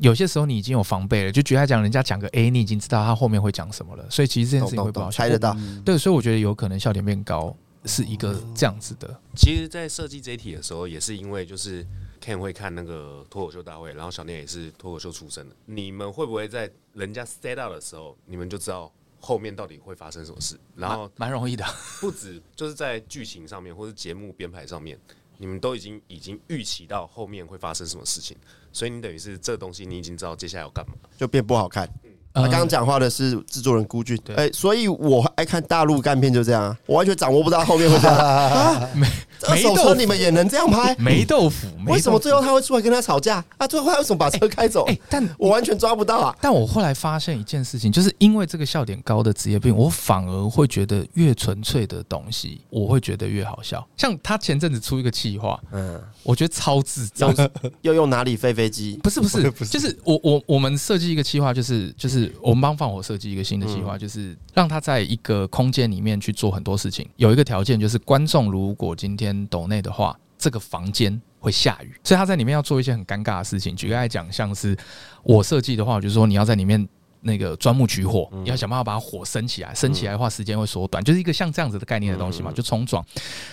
[0.00, 5.56] 有些时候你已经有防备了，就举例来讲，人家讲个 A，你已经知道他后面会讲什么了，所以其实这件事情会不好猜得到。
[5.84, 7.54] 对，所以我觉得有可能笑点变高
[7.84, 9.08] 是一个这样子的。
[9.36, 11.86] 其实，在设计这一题的时候，也是因为就是。
[12.24, 15.54] Ken 会看那个脱口秀大会，然后小念也是脱口秀出身的。
[15.66, 20.58] 你们会不会在人家 set out 的时候，你们就知道后面到底会发生什么事？
[20.74, 21.62] 然后蛮容易的，
[22.00, 24.98] 不止就是在剧情上面或者节目编排上面，
[25.36, 28.34] 你们都已经已经预期到后面会发生什么事情，
[28.72, 31.86] 所以你等于是这东西你已经知道接下来要干嘛，就变不好看。
[32.32, 38.90] 他刚刚讲话的是制作人孤俊，哎，所以我爱看大陆干片就这样啊，我完全掌握不到后面会这样啊。
[38.92, 39.06] 没，
[39.48, 40.94] 二手车你们也能这样拍？
[40.98, 43.66] 没豆腐， 为什么最后他会出来跟他吵架啊？
[43.66, 44.86] 最后他为什么把车开走？
[45.08, 46.36] 但 我完全抓不到啊。
[46.40, 53.86] 但我后来发现一件事情，就是因为这个笑点高的职业病，我反而会觉得越纯粹的东西，我会觉得越好笑。
[53.96, 57.34] 像他前阵子出一个企划，嗯，我觉得超智障，
[57.82, 58.98] 要用哪里飞飞机？
[59.02, 62.32] 不是不是，就是我我我们设计一个企划，就是就是。
[62.40, 67.08] 我们帮放火设计一个新的计划，就是让他在一个空间里面去做很多事情。
[67.16, 73.74] 有一个条件就是，观众如果今天抖内的话，这个房间会下雨，所以他在里面要做一些很尴尬的事情。
[73.74, 74.76] 举个来讲，像是
[75.22, 76.88] 我设计的话，我就是说你要在里面
[77.20, 83.04] 那个钻木取火，你要想办法把火升起来，升起来的话时间会缩短，就是一个像这样子的概念的东西嘛，就冲撞。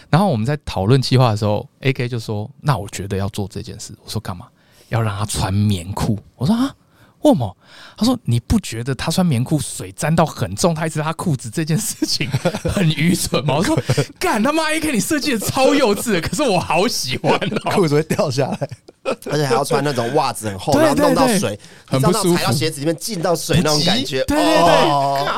[0.10, 4.48] 然后我们在讨论计划的时候，AK 就说：“那我觉得要做这件事。”我说：“干嘛？
[4.90, 6.76] 要让他穿棉裤？”我说：“啊。”
[7.24, 7.58] 为什么？
[7.98, 12.28] 他说：“你不觉得他穿棉裤水沾到很重，他一直他裤子这件事情
[12.74, 13.80] 很愚蠢吗？”我说
[14.20, 17.40] ：“干他妈！AK 你设计的超幼稚的，可是我好喜欢，
[17.76, 18.70] 裤子会掉下来，
[19.30, 25.32] 而且还要穿那种袜子很厚，然后弄到水，很不舒服，踩到鞋子里面进到水那种感觉。”对对对。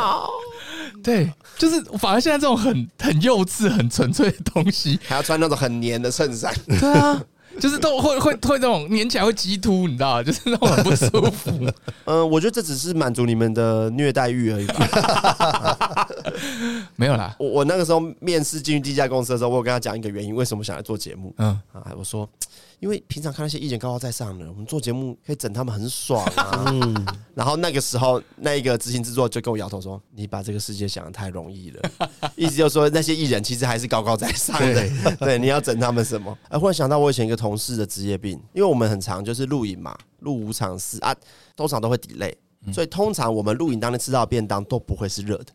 [1.03, 6.53] 对，就是反而现在这种很很幼稚、很纯粹的东西，还要穿那种很黏的衬衫。
[6.79, 7.21] 对啊。
[7.59, 10.21] 就是都会会会那种粘起来会激突，你知道？
[10.23, 11.71] 就是那种很不舒服。
[12.05, 16.07] 嗯， 我觉得这只是满足你们的虐待欲而已吧。
[16.95, 21.33] 没有啦，我我那个时候面试进去第一家公司的时候，我有跟他讲一个原因，为什么想来做节目。
[21.37, 22.29] 嗯啊，我说。
[22.79, 26.65] 因为平常看那些艺人高高在上的，我们做节目可以整他们很爽啊。
[26.67, 31.81] 嗯，然后那个时候，那一个执行制作就跟我摇头说：“你把这个世界想的太容易了。
[32.35, 34.73] ”意思就是说，那些艺人其实还是高高在上的。
[34.73, 36.37] 对，对，你要整他们什么？
[36.49, 41.15] 哎，忽然想到我以前一个同事的职业病，因为我们很常就是录影嘛，录五场四啊，
[41.55, 42.33] 通常都会 delay，
[42.73, 45.45] 所以通常我们录影当天吃到的便当都不会是热的。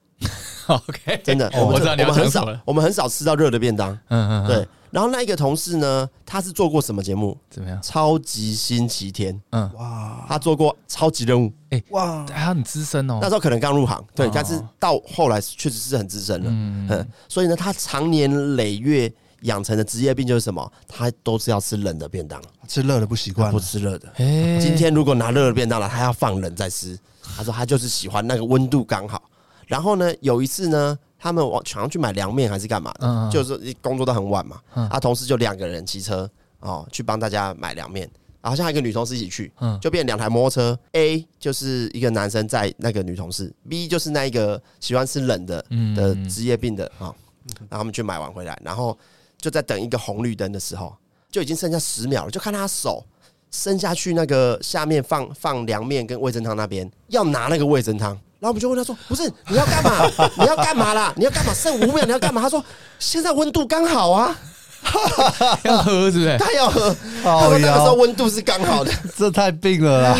[0.68, 2.46] OK， 真的，我知道你要很少。
[2.64, 3.92] 我们很少吃到热的便当。
[4.08, 4.68] 嗯嗯，对。
[4.90, 7.36] 然后那一个同事呢，他是做过什么节目？
[7.50, 7.78] 怎么样？
[7.82, 9.38] 超级星期天。
[9.50, 11.52] 嗯，哇，他做过超级任务。
[11.70, 13.18] 哎，哇，他很资深哦。
[13.20, 16.50] 那时候可能刚入行，对，但是到后来确实是很资深了。
[16.50, 19.12] 嗯，所以呢，他长年累月
[19.42, 20.72] 养成的职业病就是什么？
[20.86, 24.08] 他都是要吃冷的便当，吃热的不习惯，不吃热的。
[24.16, 26.98] 今天如果拿热的便当了，他要放冷再吃。
[27.36, 29.22] 他说他就是喜欢那个温度刚好。
[29.68, 30.98] 然后呢，有一次呢。
[31.20, 32.98] 他们往常去买凉面还是干嘛的？
[33.00, 34.60] 嗯、就是工作到很晚嘛。
[34.76, 38.08] 嗯、啊，同事就两个人骑车哦，去帮大家买凉面。
[38.40, 40.78] 好像还有一个女同事一起去，嗯，就变两台摩托车。
[40.92, 45.60] A 就是一个男生在那个女同事，B 就是那一个喜欢吃冷的
[45.96, 47.10] 的职业病的啊。
[47.68, 48.96] 然后他们去买完回来，然后
[49.38, 50.96] 就在等一个红绿灯的时候，
[51.32, 53.04] 就已经剩下十秒了，就看他手
[53.50, 58.16] 伸下去那个下面放放凉面跟味噌汤那边，要拿那个味噌汤。
[58.40, 60.08] 然后我们就问他说：“不是你要干嘛？
[60.38, 61.12] 你要干嘛啦？
[61.16, 61.52] 你要干嘛？
[61.52, 62.64] 剩五秒你要干嘛？”他说
[63.00, 64.36] ：“现在温度刚好啊，
[65.64, 66.38] 要喝是不是？
[66.38, 66.94] 他要喝。
[67.24, 70.18] 他说那个时候温度是刚好的，这太病了啦！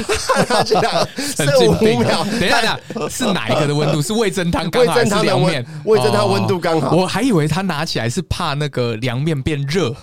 [0.48, 4.02] 他这样 剩五秒，等一下，是哪一个的温度？
[4.02, 5.64] 是味噌汤刚好还是凉面？
[5.84, 6.90] 味噌汤温度刚好。
[6.96, 9.94] 我还以为他拿起来是怕那个凉面变热。”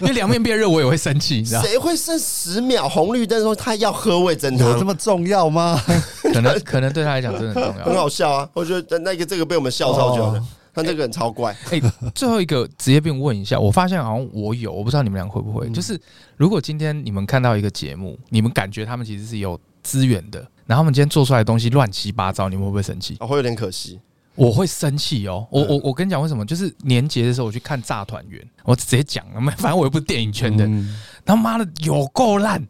[0.00, 1.62] 因为凉面变热，我也会生气，你知道？
[1.62, 4.68] 谁会剩十秒红绿灯的时候，他要喝味噌汤？
[4.68, 5.80] 有这么重要吗？
[6.32, 7.84] 可能，可能对他来讲真的很重要。
[7.84, 8.48] 很好笑啊！
[8.52, 11.56] 我觉得那个这个被我们笑超久了，他这个人超怪。
[11.70, 11.80] 哎，
[12.14, 15.68] 最后一个职业病问一下，我发现好像我有，我不知道你们俩会不会？
[15.70, 16.00] 就是
[16.36, 23.16] 如果今天你们看到一个节目，你们感觉他们其实是有资源的，然后他们今天做出来的东西乱七八糟，你们会不会生气？
[23.18, 23.98] 啊会有点可惜。
[24.38, 26.46] 我会生气哦，我我我跟你讲为什么？
[26.46, 30.68] 就是年节的时候我去看《炸团圆》，我直接讲了，反正我又不是电影圈的，
[31.24, 32.64] 他妈的有够烂，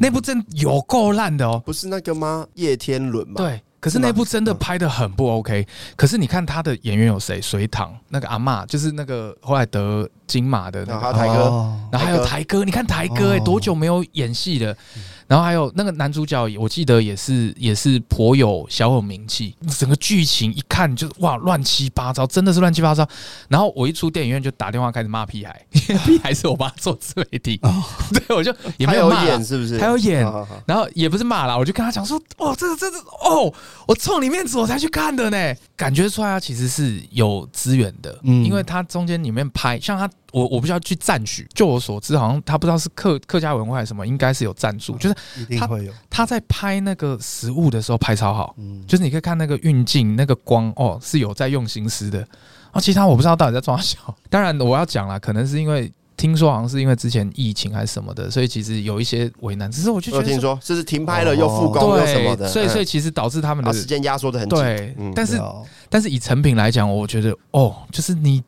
[0.00, 2.46] 那部真有够烂的哦，不是那个吗？
[2.54, 3.34] 叶天伦吗？
[3.36, 5.66] 对，可是那部真的拍的很不 OK。
[5.94, 7.40] 可是你看他的演员有谁？
[7.40, 14.76] 隋唐那个阿嬷，就是那个后来得金马的那个台哥，然后还有台哥，你看台哥哎，多久没有演戏了？
[15.26, 19.54] 然后还有那个男主角，我记得也是也是颇有小有名气。
[19.78, 23.06] 整个剧情一看就是哇，乱七八糟，真的是乱七八糟。
[23.48, 27.60] 然后我一出电影院就打电话开始骂屁孩， 屁孩是我爸做自媒体，
[28.12, 29.78] 对，我就也没有骂，演是不是？
[29.78, 30.22] 还有演，
[30.66, 33.52] 然后也不是骂啦，我就跟他讲说，哦，这个这个哦，
[33.86, 40.08] 我冲里面走才去看的呢，感觉出来他其实是有资源的，嗯，因为他中间里面拍，像他。
[40.32, 45.14] 我我不需要去赞许，就我所知，好像他不知道是客客家文化还是什么，应该是有赞助，就是
[45.58, 45.68] 他
[46.08, 52.26] 他在拍那个食物的时候拍超好，嗯，就是你可以看那个运镜、那个光哦，是有在用心思的。
[52.70, 53.98] 啊其他我不知道到底在装小。
[54.30, 59.70] 当然我要讲啦，可能是因为听说好像是因为之前疫情还是什么的，所以其实有一些为难。
[59.70, 64.58] 只是我就觉得听说这是停拍了又复工又什么的，所以所以其实导致他们的时间压缩的很紧。
[64.58, 65.38] 对，但是
[65.90, 68.42] 但是以成品来讲，我觉得哦，就是你。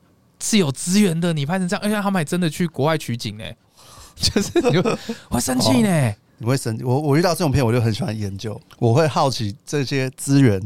[0.45, 3.45] 是有资源的，你拍成这样，而且他们还真的去国外取景呢，
[4.15, 4.77] 就是你
[5.31, 6.85] 会生气呢，你会生气。
[6.85, 10.61] 我我遇到这种片，我就很喜欢研究，我会好奇这些资源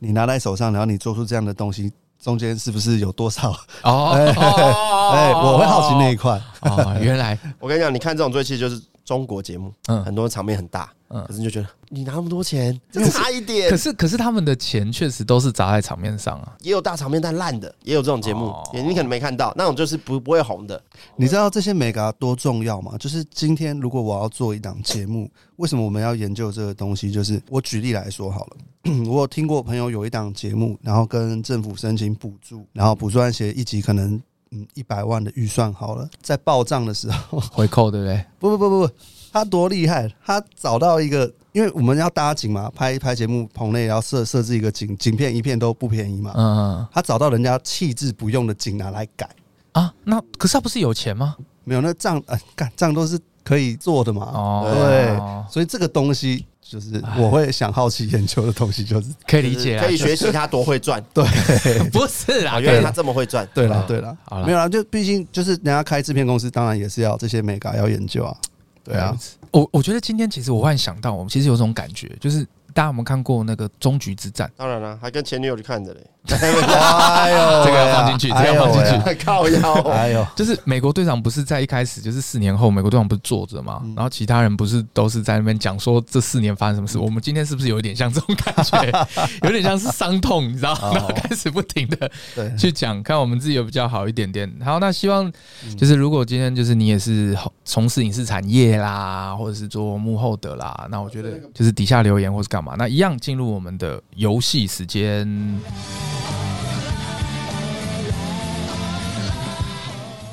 [0.00, 3.52] 你拿在手上，然后你做出这样的东西，中间是不是有多少？
[3.84, 4.10] 哦，
[5.14, 6.40] 哎，我会好奇那一块。
[6.62, 10.88] 哦，原来我跟你讲，你看这种最气就是中国节目，嗯，很多场面很大。
[11.08, 13.68] 嗯，可是你就觉得你拿那么多钱， 就差一点。
[13.68, 20.80] 可是可是他们的钱确实都是砸在场面上啊，也有大场面但烂的，也有这种节目，你可能没看到那种就是不不会红的。
[21.16, 22.94] 你知道这些眉角多重要吗？
[22.96, 27.10] 就是今天如果我要做一档节目， 为什么我们要研究这个东西？
[27.10, 28.56] 就是我举例来说好了，
[29.10, 34.22] 我有听过朋友有一档节目，然后跟政府申请补助，然后补助案写一集可能
[34.52, 38.24] 嗯一百万的预算好了，在报账的时候 回扣，对不对？
[38.38, 38.92] 不不不不不。
[39.32, 40.12] 他多厉害！
[40.24, 46.32] 他找到一个，因为我们要搭景嘛，拍拍节目棚内要设设置一个景，景片一片都不便宜嘛。
[46.34, 46.88] 嗯嗯。
[46.92, 49.30] 他找到人家弃置不用的景拿来改
[49.70, 49.94] 啊？
[50.02, 51.36] 那可是他不是有钱吗？
[51.62, 54.24] 没有，那账呃，干账都是可以做的嘛。
[54.34, 55.16] 哦，对。
[55.48, 61.04] 所以这个东西就是我会想好奇研究的东西，就是可以理解，可以学习他多会赚。
[61.12, 61.24] 对，
[61.90, 63.48] 不是啦，原来他这么会赚。
[63.52, 68.36] 对了，对了，好了，没有啦，就毕竟就是人家开制片公司，当然也是要这些美感要研究啊。
[68.84, 69.18] 对啊，
[69.50, 72.46] 我我觉得今天其实我忽然想到，我们其实有种感觉，就是。
[72.74, 74.48] 大家有没有看过那个《终局之战》？
[74.56, 76.00] 当然了，还跟前女友去看的嘞。
[76.30, 79.14] 哎呦，这个要放进去，这个要放进去。
[79.24, 83.82] 靠腰，哎呦，就是美国队长不是在一开始，就是四年后，美国队长不是坐着嘛？
[83.96, 86.98] 然后其他人不是都是在那边讲说这四年发生什么事？
[86.98, 89.06] 我们今天是不是有一点像这种感觉？
[89.44, 90.76] 有点像是伤痛，你知道？
[90.92, 92.10] 然后开始不停的
[92.56, 94.50] 去讲，看我们自己有比较好一点点。
[94.62, 95.32] 好，那希望
[95.78, 105.60] 就是如果今天就是你也是从事影视产业啦，或者是做幕后的啦，那我觉得就是底下留言或是干嘛，那一样进入我们的游戏时间。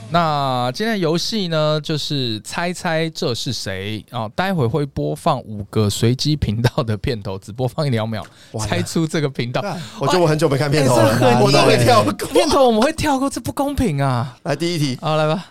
[0.09, 4.25] 那今天的游戏呢，就是猜猜这是谁啊？
[4.29, 8.25] 待会会播放五个随机频道的片头，只播放一两秒，
[8.57, 9.61] 猜出这个频道。
[9.99, 14.37] 我觉得我很久没看片头了，我都会跳过片头，我们会跳过，这不公平啊！
[14.43, 15.45] 来第一题，好来吧，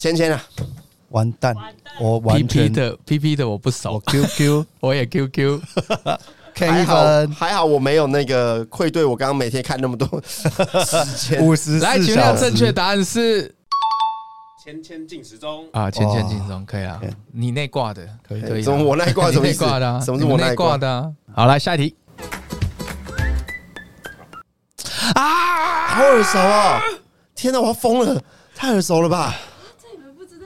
[0.00, 0.42] 芊芊啊，
[1.14, 1.54] 完蛋，
[2.00, 5.60] 我完全 PP 的 PP 的我不熟，QQ 我也 QQ。
[6.56, 7.04] 还好，
[7.36, 10.48] 还好我没有那个愧对我刚刚每天看那么多 时
[11.28, 11.44] 间。
[11.44, 13.52] 五十来，请问正确答案是
[14.62, 17.00] 千千进时钟啊，千千进时钟可以啊，
[17.32, 18.62] 你内挂的可以可以。
[18.62, 19.32] 怎么我内挂？
[19.32, 20.00] 什么内挂的？
[20.02, 21.12] 什么是我内挂的？
[21.34, 21.96] 好，来下一题。
[25.14, 26.80] 啊，好耳熟啊！
[27.34, 28.22] 天哪，我要疯了，
[28.54, 29.34] 太耳熟了吧？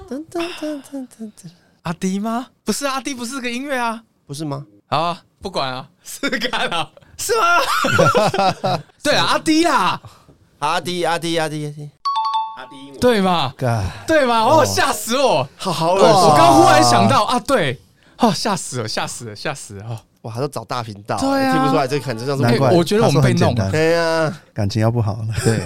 [0.08, 1.50] 噔噔噔噔噔噔，
[1.82, 2.46] 阿迪吗？
[2.64, 4.02] 不是阿迪，不是个音乐啊？
[4.26, 4.64] 不是吗？
[4.86, 5.22] 好啊。
[5.40, 8.80] 不管啊， 是干啊，是吗？
[9.04, 10.00] 对啊，阿迪啊，
[10.58, 11.90] 阿迪，阿迪，阿迪，阿迪，
[12.56, 13.52] 阿滴，对吗？
[14.06, 14.40] 对吗？
[14.42, 15.48] 哦，吓死我！
[15.56, 17.80] 好好耳熟，我刚忽然想到啊，对，
[18.18, 20.02] 哦，吓死了，吓死了，吓死了！
[20.22, 22.70] 哇，还要找大频道，对啊，听不出来，这肯定像是难怪。
[22.72, 25.28] 我觉得我们被弄了，对呀，感情要不好了。
[25.44, 25.58] 对，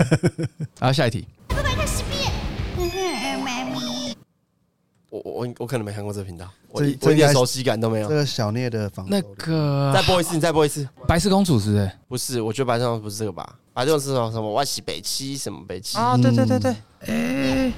[0.79, 1.27] 然后 下一题。
[5.13, 8.09] 我我我可能没看过这个频道，我我一点熟悉感都没有。
[8.09, 10.89] 这个小聂的房，那个再播一次，你再播一次。
[11.07, 11.93] 白雪公主是不是？
[12.09, 13.47] 不是，我觉得白雪公主不是这个吧？
[13.75, 14.33] 白雪公主是什么？
[14.33, 15.99] 什么外西北七什么北七？
[15.99, 17.71] 啊，对对对对，哎，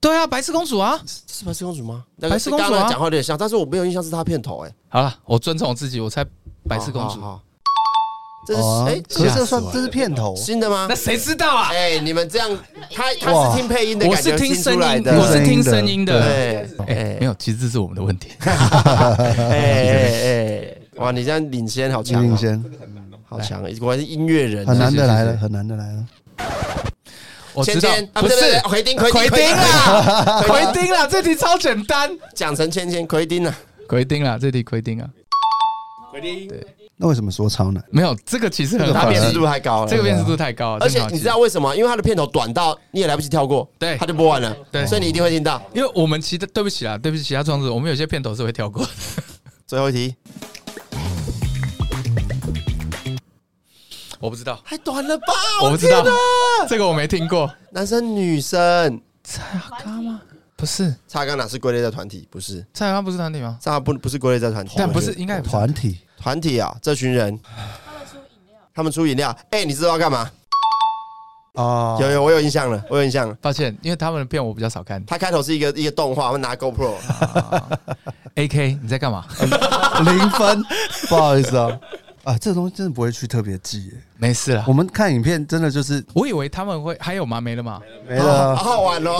[0.00, 2.02] 对啊，白雪公主啊，是白雪公主吗？
[2.18, 4.64] 白雪公主啊，讲话有点像，但是我没有印象是她片头。
[4.64, 6.24] 哎，好了，我尊重我自己，我猜
[6.66, 7.20] 白雪公主。
[8.46, 10.34] 这是哎，可是这算这是片头。
[10.34, 10.86] 新的吗？
[10.88, 11.68] 那谁知道啊？
[11.70, 12.48] 哎，你们这样，
[12.94, 16.22] 他他是听配音的，我是听声音的，我是听声音的。
[16.22, 18.30] 对，哎，没有，其实这是我们的问题。
[18.40, 18.52] 哎
[19.50, 22.64] 哎哎， 哇，你这样领先好强，领先，
[23.28, 26.06] 好强，果然是音乐人，很难的来了，很难的来了。
[27.52, 28.34] 我知道，不是
[28.64, 30.90] 奎丁，奎奎丁啦，奎丁。
[30.92, 33.54] 啦，这题超简单，讲成芊芊奎丁啊，
[33.88, 35.08] 奎丁啦，这题奎丁啊，
[36.10, 36.66] 奎丁，对。
[37.00, 37.82] 那为什么说超难？
[37.90, 40.84] 没有，这个其实很，它辨识度太高了，这个辨识度太高了。
[40.84, 41.72] 而且你知道为什么？
[41.76, 45.62] 因为它的片头短到你也来不及跳过，对，它就播完了，对，所以你一定会听到。
[45.72, 48.90] 因为我们其实对不起啦，对不起其他创作者，我们有些片头是会跳过的。
[49.64, 50.16] 最后一题，
[54.18, 55.24] 我不知道，太短了吧？
[55.62, 56.04] 我不知道，
[56.68, 57.48] 这个我没听过。
[57.70, 60.20] 男生女生，蔡阿嘎吗？
[60.56, 62.26] 不是，蔡阿嘎哪是归类在团体？
[62.28, 63.56] 不是，蔡阿嘎不是团体吗？
[63.60, 66.00] 蔡阿嘎不不是归类在团体，但不是应该团体。
[66.20, 67.38] 团体啊，这群人，
[68.74, 70.30] 他们出饮料，哎，你知道要干嘛？
[71.54, 73.36] 哦，有有，我有印象了，我有印象了。
[73.40, 75.04] 抱歉，因为他们的片我比较少看。
[75.04, 76.94] 他开头是一个一个动画，我们拿 GoPro。
[78.36, 79.24] AK，你在干嘛？
[80.04, 80.62] 零分，
[81.08, 81.76] 不好意思啊。
[82.24, 84.62] 啊，这个东西真的不会去特别记，没事了。
[84.68, 87.40] 我们看影片真的就是，我以为他们会还有吗？
[87.40, 87.80] 没了吗？
[88.06, 89.18] 没了，好好玩哦，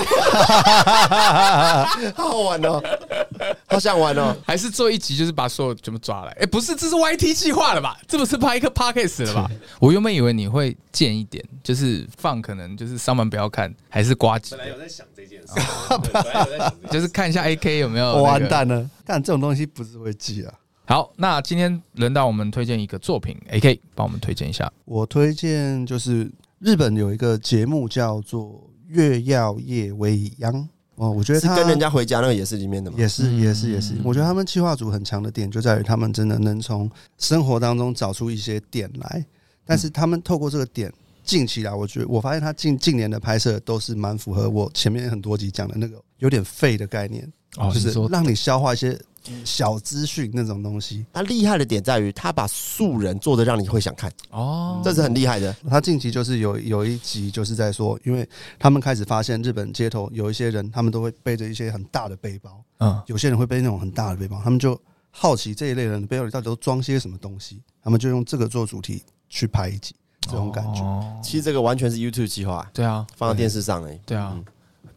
[2.15, 2.83] 好好玩哦，
[3.67, 4.37] 好想玩哦。
[4.47, 6.33] 还是做一集，就是把所有全部抓来。
[6.41, 7.99] 哎，不是，这是 YT 计划了吧？
[8.07, 9.51] 这不是拍一个 Podcast 了吧？
[9.81, 14.57] 我原本以为你会贱一点，就是放可能就是上班不要看，还是瓜机。
[14.57, 15.55] 本来有在想这件事，
[16.13, 18.07] 本来有在想，就是看一下 AK 有没有。
[18.09, 20.55] 我完蛋了，但这种东西不是会记啊。
[20.87, 24.73] 好，那今天轮到我们推荐一个作品，AK 帮我们推荐一下。
[24.87, 26.31] 我推荐就是
[26.61, 28.45] 日本有一个节目叫做
[28.87, 30.51] 《月曜夜未央》
[30.99, 32.97] 哦，我觉得他跟人家回家那个也是里面的嘛？
[32.99, 33.95] 也是，也是，也是。
[34.05, 39.25] 我觉得他们企划组很强的点就在于他们真的能从生活当中找出一些点来，
[39.65, 40.93] 但是他们透过这个点，
[41.25, 47.33] 近期来，我觉得我发现他近近年的拍摄都是蛮符合我前面很多集讲的那个有点废的概念。
[47.57, 48.99] 哦，就是让你消化一些
[49.45, 51.05] 小资讯那种东西。
[51.13, 54.13] 他厉害的点在于，他把素人做的让你会想看。
[54.31, 55.55] 哦，这是很厉害的。
[55.69, 58.29] 他近期就是有有一集就是在说，因为
[58.59, 64.81] 他们开始发现日本街头有一些人，他们都会背着一些很大的背包，嗯，有些人会背那种很大的背包，他们就
[65.11, 69.95] 好奇这一类人的背包里到底都装些什么东西，他们就用这个做主题去拍一集。
[70.21, 70.83] 这种感觉，
[71.23, 74.39] 其实这个完全是 YouTube 计划，对啊，放到电视上哎，对啊，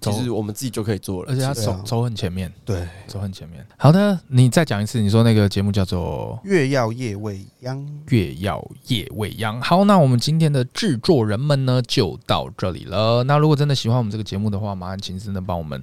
[0.01, 3.65] 其实我们自己就可以做了，而且他走走很前面，对，走很前面。
[3.77, 7.77] 好的，你再讲一次，你说那个节目叫做《月曜夜未央》，
[8.09, 9.61] 月曜夜未央。
[9.61, 13.23] 好，那我们今天的制作人们呢，就到这里了。
[13.25, 15.81] 那如果真的喜欢我们这个节目的话，麻烦请真的帮我们。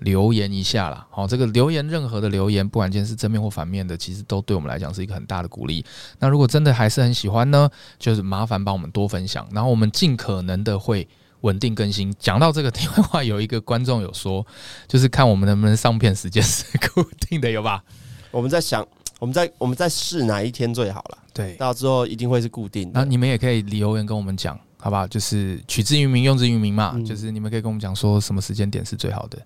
[0.00, 5.84] 留言一下啦，好，这个留言任何的留言，不管今天是正面或反面的，其实都对我们来讲是一个很大的鼓励。
[6.18, 7.68] 那如果真的还是很喜欢呢，
[7.98, 11.06] 就是麻烦帮我们多分享，然后我们尽可能的会
[11.42, 12.14] 稳定更新。
[12.18, 14.46] 讲到这个题外话，有一个观众有说，
[14.86, 17.82] 就是看我们能不能上片时间是固定的，有吧？
[18.30, 18.86] 我们在想，
[19.18, 21.18] 我们在我们在试哪一天最好了。
[21.32, 23.00] 对，到之后一定会是固定的。
[23.00, 25.06] 那你们也可以留言跟我们讲，好不好？
[25.06, 26.92] 就是取之于民，用之于民嘛。
[26.94, 29.38] 嗯、就是你们可以跟我们讲说什么时间点是最好的。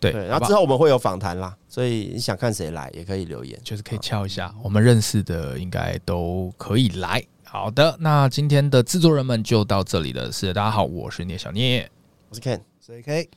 [0.00, 7.22] 对，然后之后我们会有访谈啦，所以你想看谁来也可以留言，就是可以敲一下，我们认识的应该都可以来。
[7.52, 10.32] 好的，那今天的制作人们就到这里了。
[10.32, 11.86] 是的，大家好，我是聂小聂，
[12.30, 13.28] 我是 Ken，是 AK，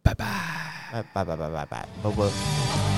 [0.00, 0.24] 拜拜，
[0.92, 2.95] 拜拜拜拜拜拜，拜拜。